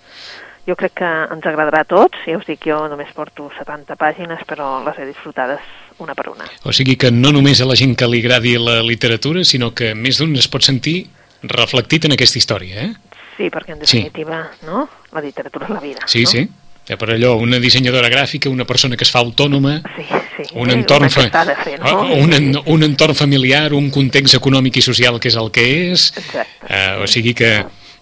Jo 0.64 0.78
crec 0.80 0.94
que 1.02 1.08
ens 1.34 1.44
agradarà 1.50 1.82
a 1.84 1.88
tots, 1.88 2.22
ja 2.24 2.38
us 2.40 2.46
dic, 2.48 2.62
jo 2.70 2.78
només 2.88 3.10
porto 3.16 3.50
70 3.58 3.98
pàgines, 4.00 4.46
però 4.48 4.78
les 4.86 5.00
he 5.02 5.08
disfrutades 5.10 5.66
una 6.00 6.16
per 6.16 6.30
una. 6.32 6.48
O 6.64 6.72
sigui 6.72 6.96
que 6.96 7.12
no 7.12 7.34
només 7.36 7.60
a 7.60 7.68
la 7.68 7.76
gent 7.76 7.98
que 8.00 8.08
li 8.08 8.22
agradi 8.24 8.56
la 8.56 8.78
literatura, 8.80 9.44
sinó 9.44 9.74
que 9.76 9.92
més 9.92 10.22
d'un 10.22 10.32
es 10.40 10.48
pot 10.48 10.64
sentir 10.64 11.02
reflectit 11.44 12.08
en 12.08 12.16
aquesta 12.16 12.40
història, 12.40 12.88
eh? 12.88 13.18
Sí, 13.36 13.50
perquè 13.52 13.76
en 13.76 13.84
definitiva, 13.84 14.40
sí. 14.56 14.68
no?, 14.70 14.88
la 15.12 15.24
literatura 15.26 15.68
és 15.68 15.76
la 15.76 15.84
vida. 15.84 16.08
Sí, 16.08 16.24
no? 16.24 16.32
sí. 16.32 16.48
Ja 16.88 16.98
per 17.00 17.14
allò, 17.14 17.38
una 17.40 17.60
dissenyadora 17.64 18.10
gràfica, 18.12 18.52
una 18.52 18.66
persona 18.68 18.98
que 19.00 19.06
es 19.08 19.12
fa 19.12 19.22
autònoma, 19.24 19.78
Sí, 19.96 20.04
sí. 20.10 20.48
un 20.60 20.72
entorn, 20.74 21.10
fa... 21.14 21.30
fer, 21.64 21.78
no? 21.80 22.02
un, 22.18 22.34
en... 22.34 22.50
un 22.66 22.84
entorn 22.84 23.16
familiar, 23.16 23.72
un 23.78 23.90
context 23.94 24.36
econòmic 24.36 24.82
i 24.82 24.84
social 24.84 25.20
que 25.20 25.32
és 25.32 25.38
el 25.40 25.52
que 25.56 25.68
és, 25.94 26.10
Exacte. 26.18 26.68
uh, 26.68 27.04
o 27.04 27.08
sigui 27.08 27.34
que, 27.38 27.54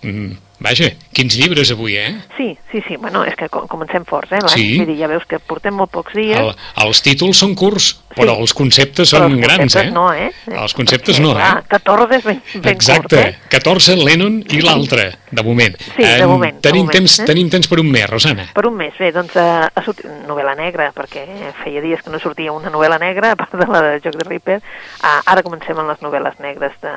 mm, 0.01 0.31
vaja, 0.61 0.91
quins 1.15 1.35
llibres 1.39 1.71
avui, 1.73 1.95
eh? 1.97 2.11
Sí, 2.37 2.51
sí, 2.71 2.83
sí, 2.87 2.95
bueno, 3.01 3.23
és 3.25 3.35
que 3.35 3.49
com- 3.49 3.67
comencem 3.67 4.05
forts, 4.05 4.31
eh? 4.31 4.39
Sí. 4.53 4.65
Vull 4.77 4.91
dir, 4.91 4.97
ja 5.01 5.09
veus 5.11 5.25
que 5.27 5.39
portem 5.41 5.73
molt 5.75 5.91
pocs 5.91 6.13
dies. 6.17 6.37
El, 6.37 6.53
els 6.85 7.01
títols 7.01 7.41
són 7.41 7.55
curts, 7.57 7.95
però 8.15 8.35
els 8.43 8.53
conceptes 8.53 9.09
però 9.11 9.23
són 9.25 9.37
els 9.37 9.41
grans, 9.45 9.63
conceptes 9.65 9.89
eh? 9.89 9.95
no, 9.95 10.05
eh? 10.13 10.29
Els 10.51 10.75
conceptes 10.77 11.17
Perquè, 11.17 11.25
no, 11.25 11.33
clar, 11.37 11.63
eh? 11.63 11.67
14 11.71 12.17
és 12.19 12.25
ben, 12.27 12.41
ben 12.61 12.71
Exacte, 12.75 13.15
curt, 13.15 13.41
eh? 13.41 13.49
14 13.55 13.97
Lennon 14.01 14.37
i 14.51 14.61
l'altre, 14.61 15.07
de 15.31 15.45
moment. 15.47 15.77
Sí, 15.95 16.03
de 16.05 16.27
moment, 16.29 16.55
de 16.59 16.65
Tenim, 16.69 16.85
moment, 16.85 16.97
temps, 16.97 17.17
eh? 17.19 17.25
tenim 17.29 17.49
temps 17.49 17.71
per 17.71 17.79
un 17.81 17.89
mes, 17.91 18.07
Rosana. 18.11 18.47
Per 18.53 18.65
un 18.69 18.77
mes, 18.77 18.93
bé, 18.99 19.11
doncs 19.15 19.35
eh, 19.39 19.47
ha 19.73 19.83
sortit 19.85 20.05
novel·la 20.29 20.55
negra, 20.59 20.91
perquè 20.95 21.25
feia 21.63 21.81
dies 21.83 22.03
que 22.03 22.13
no 22.13 22.19
sortia 22.21 22.53
una 22.53 22.69
novel·la 22.69 22.99
negra, 23.01 23.31
a 23.35 23.39
part 23.39 23.57
de 23.57 23.67
la 23.71 23.81
de 23.87 23.97
Joc 24.05 24.19
de 24.21 24.29
Ripper. 24.29 24.61
Ah, 25.01 25.19
ara 25.25 25.43
comencem 25.43 25.77
amb 25.79 25.89
les 25.89 26.03
novel·les 26.05 26.39
negres 26.43 26.77
de, 26.83 26.95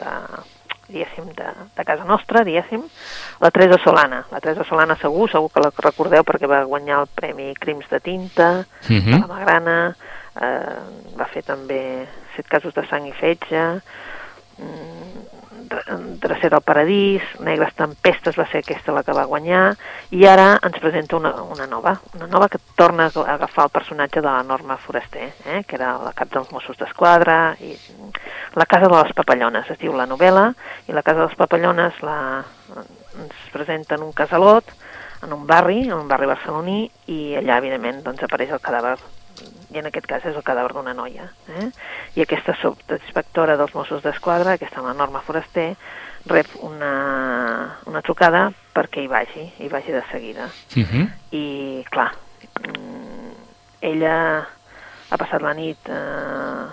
de 0.00 0.14
diguéssim, 0.90 1.30
de, 1.36 1.48
de 1.76 1.84
casa 1.84 2.04
nostra, 2.04 2.44
diguéssim. 2.44 2.82
La 3.40 3.50
Teresa 3.50 3.78
Solana. 3.82 4.24
La 4.30 4.40
Teresa 4.40 4.64
Solana 4.68 4.96
segur, 5.00 5.30
segur 5.30 5.50
que 5.54 5.62
la 5.64 5.70
recordeu 5.78 6.24
perquè 6.26 6.48
va 6.50 6.64
guanyar 6.68 7.00
el 7.04 7.08
Premi 7.14 7.54
Crims 7.54 7.88
de 7.90 8.00
Tinta, 8.00 8.50
Mhm. 8.88 9.12
de 9.14 9.18
la 9.20 9.26
Magrana, 9.30 9.78
eh, 10.40 11.14
va 11.18 11.26
fer 11.32 11.42
també 11.42 12.06
Set 12.36 12.46
casos 12.46 12.72
de 12.74 12.84
sang 12.86 13.06
i 13.08 13.12
fetge, 13.12 13.80
mm, 14.58 14.99
Drecera 16.20 16.56
al 16.56 16.62
Paradís, 16.66 17.22
Negres 17.46 17.76
Tempestes 17.78 18.34
va 18.34 18.46
ser 18.50 18.64
aquesta 18.64 18.94
la 18.94 19.04
que 19.06 19.14
va 19.14 19.28
guanyar, 19.30 19.76
i 20.10 20.24
ara 20.26 20.56
ens 20.66 20.80
presenta 20.82 21.14
una, 21.16 21.30
una 21.42 21.68
nova, 21.70 21.92
una 22.18 22.26
nova 22.26 22.48
que 22.50 22.58
torna 22.74 23.06
a 23.06 23.26
agafar 23.36 23.68
el 23.68 23.74
personatge 23.76 24.18
de 24.18 24.26
la 24.26 24.42
Norma 24.42 24.76
Foraster, 24.76 25.28
eh, 25.46 25.62
que 25.66 25.78
era 25.78 25.92
la 26.02 26.12
cap 26.16 26.32
dels 26.34 26.50
Mossos 26.50 26.78
d'Esquadra, 26.80 27.54
i 27.62 27.76
La 28.58 28.66
Casa 28.66 28.88
de 28.90 28.96
les 28.96 29.14
Papallones, 29.14 29.70
es 29.70 29.78
diu 29.78 29.94
la 29.94 30.08
novel·la, 30.10 30.48
i 30.90 30.92
la 30.92 31.04
Casa 31.06 31.20
de 31.20 31.28
les 31.28 31.38
Papallones 31.38 32.02
la, 32.02 32.18
ens 33.22 33.46
presenta 33.54 33.94
en 33.94 34.02
un 34.08 34.12
casalot, 34.12 34.74
en 35.22 35.32
un 35.32 35.46
barri, 35.46 35.84
en 35.86 35.94
un 36.00 36.10
barri 36.10 36.26
barceloní, 36.26 36.82
i 37.14 37.20
allà, 37.38 37.62
evidentment, 37.62 38.02
doncs, 38.02 38.26
apareix 38.26 38.50
el 38.56 38.64
cadàver 38.64 38.96
i 39.70 39.78
en 39.78 39.86
aquest 39.86 40.06
cas 40.10 40.24
és 40.26 40.36
el 40.36 40.44
cadàver 40.46 40.74
d'una 40.74 40.94
noia. 40.96 41.28
Eh? 41.48 41.68
I 42.18 42.24
aquesta 42.24 42.54
subinspectora 42.60 43.56
dels 43.60 43.74
Mossos 43.74 44.02
d'Esquadra, 44.02 44.56
aquesta 44.56 44.82
la 44.84 44.94
Norma 44.96 45.22
Foraster, 45.26 45.74
rep 46.30 46.50
una, 46.66 46.92
una 47.88 48.02
trucada 48.04 48.50
perquè 48.74 49.04
hi 49.04 49.10
vagi, 49.10 49.46
hi 49.58 49.68
vagi 49.72 49.92
de 49.92 50.02
seguida. 50.10 50.50
Uh 50.76 50.82
-huh. 50.82 51.06
I, 51.30 51.84
clar, 51.90 52.12
mm, 52.66 53.32
ella 53.80 54.46
ha 55.08 55.16
passat 55.16 55.42
la 55.42 55.52
nit 55.52 55.88
eh, 55.88 56.66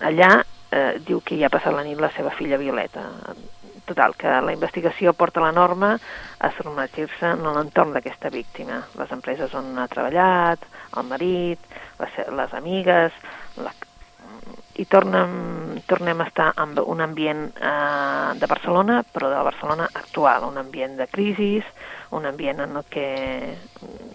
allà, 0.00 0.44
eh, 0.70 1.00
diu 1.06 1.20
que 1.24 1.34
hi 1.34 1.44
ha 1.44 1.48
passat 1.48 1.74
la 1.74 1.82
nit 1.82 1.98
la 1.98 2.10
seva 2.16 2.30
filla 2.30 2.56
Violeta. 2.56 3.00
Total, 3.84 4.14
que 4.14 4.30
la 4.46 4.52
investigació 4.54 5.12
porta 5.12 5.42
la 5.42 5.50
norma 5.52 5.96
a 6.38 6.50
submergir-se 6.54 7.32
en 7.34 7.42
l'entorn 7.56 7.96
d'aquesta 7.96 8.30
víctima. 8.30 8.82
Les 8.98 9.14
empreses 9.14 9.54
on 9.58 9.74
ha 9.78 9.88
treballat, 9.90 10.62
el 10.96 11.08
marit, 11.08 11.72
les, 11.98 12.20
les 12.38 12.54
amigues, 12.54 13.16
la, 13.58 13.72
i 14.80 14.86
tornem, 14.88 15.32
tornem 15.86 16.22
a 16.22 16.26
estar 16.30 16.52
en 16.62 16.78
un 16.80 17.02
ambient 17.04 17.42
eh, 17.60 18.30
de 18.40 18.46
Barcelona, 18.48 19.02
però 19.02 19.28
de 19.28 19.36
la 19.36 19.44
Barcelona 19.44 19.88
actual, 19.92 20.46
un 20.48 20.56
ambient 20.62 20.96
de 20.96 21.06
crisi, 21.12 21.52
un 22.16 22.26
ambient 22.26 22.60
en 22.60 22.76
el 22.76 22.86
que 22.88 23.56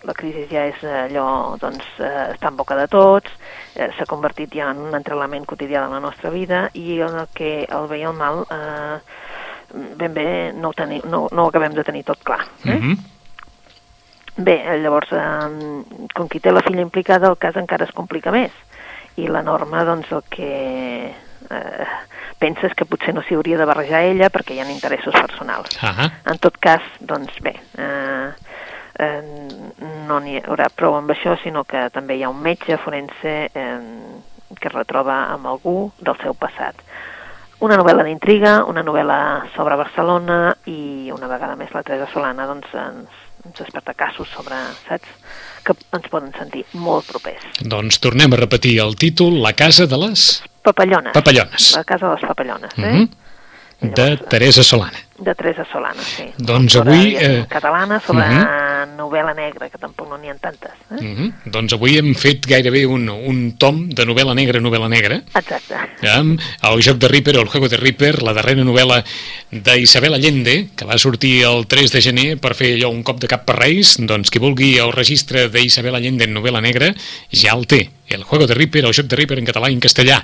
la 0.07 0.15
crisi 0.17 0.47
ja 0.49 0.65
és 0.71 0.81
allò, 0.81 1.57
doncs, 1.61 1.85
eh, 1.99 2.33
està 2.33 2.49
en 2.49 2.57
boca 2.57 2.77
de 2.79 2.87
tots, 2.89 3.29
eh, 3.75 3.91
s'ha 3.97 4.09
convertit 4.09 4.55
ja 4.57 4.71
en 4.71 4.81
un 4.87 4.97
entrenament 4.97 5.45
quotidià 5.45 5.85
de 5.85 5.93
la 5.93 6.01
nostra 6.01 6.33
vida 6.33 6.67
i 6.73 7.01
en 7.05 7.21
el 7.21 7.29
que 7.37 7.53
el 7.67 7.89
bé 7.91 8.01
i 8.01 8.07
el 8.09 8.17
mal 8.17 8.45
eh, 8.49 8.97
ben 9.73 10.13
bé 10.13 10.27
no 10.53 10.71
teni, 10.73 11.01
no, 11.05 11.27
no 11.31 11.43
ho 11.43 11.51
acabem 11.51 11.73
de 11.75 11.83
tenir 11.83 12.03
tot 12.07 12.23
clar. 12.23 12.41
Eh? 12.65 12.75
Uh 12.75 12.83
-huh. 12.83 12.97
Bé, 14.37 14.77
llavors, 14.79 15.11
eh, 15.11 16.07
com 16.13 16.27
qui 16.27 16.39
té 16.39 16.51
la 16.51 16.61
filla 16.61 16.81
implicada, 16.81 17.27
el 17.27 17.37
cas 17.37 17.55
encara 17.55 17.85
es 17.85 17.91
complica 17.91 18.31
més. 18.31 18.51
I 19.15 19.27
la 19.27 19.41
norma, 19.41 19.83
doncs, 19.83 20.11
el 20.11 20.23
que 20.29 21.11
eh, 21.49 21.87
pensa 22.37 22.67
és 22.67 22.75
que 22.77 22.85
potser 22.85 23.13
no 23.15 23.23
s'hi 23.25 23.37
hauria 23.37 23.57
de 23.57 23.65
barrejar 23.65 24.03
ella 24.03 24.29
perquè 24.29 24.53
hi 24.53 24.59
ha 24.61 24.69
interessos 24.69 25.13
personals. 25.13 25.77
Ah 25.81 26.09
En 26.25 26.37
tot 26.37 26.57
cas, 26.57 26.81
doncs 26.99 27.39
bé, 27.41 27.55
eh, 27.77 28.29
eh, 28.99 29.21
no 30.07 30.19
n'hi 30.19 30.37
haurà 30.43 30.69
prou 30.69 30.95
amb 30.95 31.09
això, 31.09 31.37
sinó 31.41 31.63
que 31.63 31.89
també 31.89 32.17
hi 32.17 32.23
ha 32.23 32.29
un 32.29 32.41
metge 32.41 32.77
forense 32.77 33.49
eh, 33.53 33.79
que 34.59 34.67
es 34.67 34.73
retroba 34.73 35.25
amb 35.33 35.47
algú 35.47 35.91
del 35.99 36.17
seu 36.21 36.33
passat. 36.33 36.75
Una 37.59 37.77
novel·la 37.79 38.03
d'intriga, 38.05 38.59
una 38.69 38.83
novel·la 38.85 39.19
sobre 39.55 39.77
Barcelona 39.79 40.51
i 40.69 41.09
una 41.13 41.29
vegada 41.31 41.55
més 41.57 41.71
la 41.73 41.81
Teresa 41.81 42.05
Solana 42.11 42.45
doncs, 42.45 42.69
ens, 42.77 43.23
ens 43.47 43.63
desperta 43.63 43.95
casos 43.97 44.29
sobre, 44.29 44.59
saps, 44.85 45.09
que 45.65 45.73
ens 45.97 46.05
poden 46.11 46.29
sentir 46.37 46.63
molt 46.77 47.09
propers. 47.09 47.47
Doncs 47.65 47.97
tornem 48.03 48.33
a 48.33 48.39
repetir 48.43 48.77
el 48.83 48.93
títol, 48.95 49.41
La 49.41 49.55
casa 49.57 49.87
de 49.89 49.97
les 49.97 50.43
Papallones. 50.61 51.13
papallones, 51.13 51.71
La 51.75 51.83
casa 51.83 52.05
de 52.05 52.13
les 52.13 52.29
papallones, 52.29 52.77
eh? 52.77 52.81
uh 52.83 53.07
-huh. 53.07 53.93
de 53.95 54.17
Teresa 54.17 54.63
Solana. 54.63 54.99
De 55.17 55.33
Teresa 55.33 55.65
Solana, 55.65 56.01
sí. 56.01 56.31
Doncs 56.37 56.75
avui, 56.75 57.15
eh, 57.17 57.45
Catalana 57.49 57.99
sobre 57.99 58.25
uh 58.25 58.66
novel·la 58.85 59.33
negra, 59.33 59.69
que 59.69 59.79
tampoc 59.81 60.09
no 60.09 60.17
n'hi 60.17 60.29
ha 60.29 60.35
tantes. 60.35 60.71
Eh? 60.91 60.99
Uh 61.01 61.15
-huh. 61.17 61.33
Doncs 61.45 61.73
avui 61.73 61.97
hem 61.97 62.13
fet 62.15 62.45
gairebé 62.45 62.85
un, 62.85 63.09
un 63.09 63.57
tom 63.57 63.89
de 63.89 64.05
novel·la 64.05 64.35
negra, 64.35 64.59
novel·la 64.59 64.89
negra, 64.89 65.21
Exacte. 65.33 65.75
amb 66.13 66.41
el 66.61 66.81
joc 66.81 66.97
de 66.97 67.07
Ripper 67.07 67.37
o 67.37 67.41
el 67.41 67.47
juego 67.47 67.69
de 67.69 67.77
Ripper, 67.77 68.21
la 68.21 68.33
darrera 68.33 68.63
novel·la 68.63 69.03
d'Isabel 69.51 70.13
Allende, 70.13 70.69
que 70.75 70.85
va 70.85 70.97
sortir 70.97 71.43
el 71.43 71.65
3 71.67 71.91
de 71.91 72.01
gener 72.01 72.37
per 72.37 72.55
fer 72.55 72.75
allò 72.75 72.89
un 72.89 73.03
cop 73.03 73.19
de 73.19 73.27
cap 73.27 73.45
per 73.45 73.57
Reis, 73.57 73.97
doncs 73.99 74.29
qui 74.29 74.39
vulgui 74.39 74.77
el 74.77 74.91
registre 74.91 75.49
d'Isabel 75.49 75.95
Allende 75.95 76.25
en 76.25 76.33
novel·la 76.33 76.61
negra 76.61 76.93
ja 77.31 77.53
el 77.53 77.65
té. 77.65 77.89
El 78.09 78.23
juego 78.23 78.47
de 78.47 78.53
Ripper, 78.55 78.85
el 78.85 78.93
joc 78.95 79.07
de 79.11 79.17
Ripper 79.19 79.37
en 79.41 79.45
català 79.49 79.67
i 79.69 79.73
en 79.75 79.81
castellà. 79.83 80.21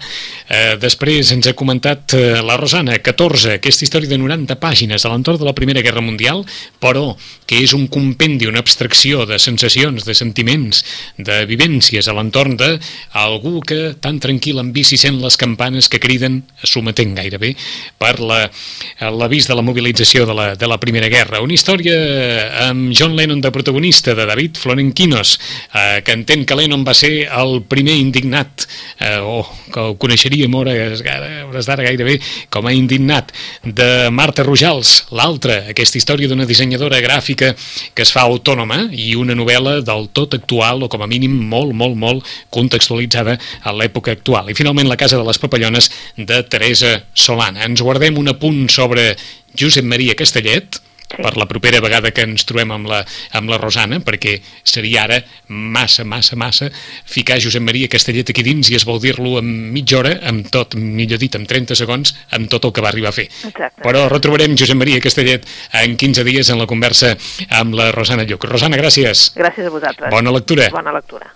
Eh, 0.47 0.77
després 0.79 1.31
ens 1.35 1.49
ha 1.49 1.53
comentat 1.57 2.13
eh, 2.15 2.41
la 2.45 2.55
Rosana, 2.55 2.95
14, 3.03 3.57
aquesta 3.57 3.83
història 3.83 4.07
de 4.07 4.17
90 4.21 4.55
pàgines 4.61 5.03
a 5.03 5.11
l'entorn 5.11 5.41
de 5.41 5.47
la 5.49 5.53
Primera 5.57 5.81
Guerra 5.83 5.99
Mundial, 6.01 6.45
però 6.79 7.09
que 7.45 7.59
és 7.59 7.73
un 7.75 7.89
compendi, 7.91 8.47
una 8.47 8.61
abstracció 8.63 9.25
de 9.27 9.35
sensacions, 9.39 10.05
de 10.07 10.15
sentiments, 10.15 10.79
de 11.17 11.41
vivències 11.49 12.07
a 12.07 12.15
l'entorn 12.15 12.55
d'algú 12.55 13.59
que 13.67 13.93
tan 13.99 14.21
tranquil 14.23 14.61
en 14.63 14.71
bici 14.71 14.95
sent 14.97 15.19
les 15.21 15.35
campanes 15.37 15.89
que 15.91 15.99
criden, 15.99 16.43
sometent 16.63 17.13
gairebé, 17.19 17.51
per 17.99 18.15
la- 18.23 18.47
l'avís 19.11 19.47
de 19.51 19.55
la 19.59 19.61
mobilització 19.61 20.25
de 20.25 20.33
la, 20.33 20.47
de 20.55 20.67
la 20.71 20.79
Primera 20.79 21.09
Guerra. 21.11 21.41
Una 21.43 21.53
història 21.53 21.99
amb 22.69 22.93
John 22.95 23.15
Lennon 23.19 23.41
de 23.43 23.51
protagonista, 23.51 24.15
de 24.15 24.25
David 24.25 24.55
Florenquinos, 24.55 25.35
eh, 25.75 26.01
que 26.05 26.13
entén 26.15 26.45
que 26.45 26.55
Lennon 26.55 26.85
va 26.87 26.93
ser 26.95 27.27
el 27.27 27.61
primer 27.73 27.97
indignat, 27.97 28.67
eh, 28.99 29.17
o 29.19 29.41
que 29.73 29.81
ho 29.81 29.95
coneixeríem 29.99 30.53
hores, 30.53 31.01
hores 31.47 31.69
d'ara 31.69 31.85
gairebé 31.87 32.19
com 32.53 32.67
a 32.69 32.73
indignat, 32.73 33.33
de 33.63 34.09
Marta 34.13 34.45
Rojals, 34.45 34.93
l'altra, 35.11 35.63
aquesta 35.73 35.97
història 35.97 36.29
d'una 36.29 36.47
dissenyadora 36.49 37.01
gràfica 37.03 37.53
que 37.93 38.05
es 38.05 38.13
fa 38.13 38.27
autònoma 38.29 38.85
i 38.91 39.13
una 39.19 39.35
novel·la 39.37 39.79
del 39.85 40.09
tot 40.13 40.37
actual 40.37 40.85
o 40.85 40.91
com 40.91 41.03
a 41.03 41.09
mínim 41.09 41.35
molt, 41.49 41.73
molt, 41.73 41.97
molt 41.97 42.33
contextualitzada 42.53 43.37
a 43.63 43.73
l'època 43.73 44.13
actual. 44.13 44.49
I 44.49 44.57
finalment 44.57 44.91
La 44.93 44.99
casa 44.99 45.17
de 45.17 45.25
les 45.25 45.39
papallones 45.41 45.89
de 46.17 46.43
Teresa 46.43 46.99
Solana. 47.13 47.63
Ens 47.65 47.81
guardem 47.81 48.19
un 48.19 48.29
apunt 48.29 48.67
sobre 48.69 49.13
Josep 49.57 49.85
Maria 49.85 50.13
Castellet, 50.19 50.79
Sí. 51.13 51.21
per 51.21 51.35
la 51.37 51.45
propera 51.45 51.81
vegada 51.83 52.09
que 52.09 52.23
ens 52.25 52.45
trobem 52.49 52.71
amb 52.73 52.87
la, 52.89 53.03
amb 53.37 53.51
la 53.51 53.59
Rosana, 53.61 53.99
perquè 54.01 54.39
seria 54.65 55.03
ara 55.03 55.19
massa, 55.47 56.05
massa, 56.09 56.37
massa 56.39 56.71
ficar 57.05 57.37
Josep 57.43 57.61
Maria 57.61 57.89
Castellet 57.91 58.31
aquí 58.33 58.45
dins 58.45 58.71
i 58.71 58.77
es 58.79 58.85
vol 58.89 59.01
dir-lo 59.03 59.35
en 59.41 59.51
mitja 59.75 59.99
hora, 59.99 60.15
amb 60.29 60.49
tot, 60.53 60.73
millor 60.79 61.21
dit, 61.21 61.35
en 61.37 61.45
30 61.49 61.77
segons, 61.77 62.15
amb 62.33 62.49
tot 62.49 62.65
el 62.65 62.73
que 62.73 62.81
va 62.81 62.89
arribar 62.89 63.13
a 63.13 63.17
fer. 63.19 63.27
Exacte. 63.51 63.83
Però 63.85 64.07
retrobarem 64.09 64.57
Josep 64.57 64.79
Maria 64.79 65.03
Castellet 65.03 65.45
en 65.83 65.97
15 66.01 66.25
dies 66.25 66.49
en 66.49 66.61
la 66.61 66.69
conversa 66.69 67.13
amb 67.61 67.77
la 67.77 67.91
Rosana 67.93 68.25
Lluc. 68.25 68.49
Rosana, 68.49 68.79
gràcies. 68.81 69.29
Gràcies 69.37 69.69
a 69.69 69.73
vosaltres. 69.73 70.09
Bona 70.13 70.33
lectura. 70.33 70.71
Bona 70.73 70.95
lectura. 70.97 71.33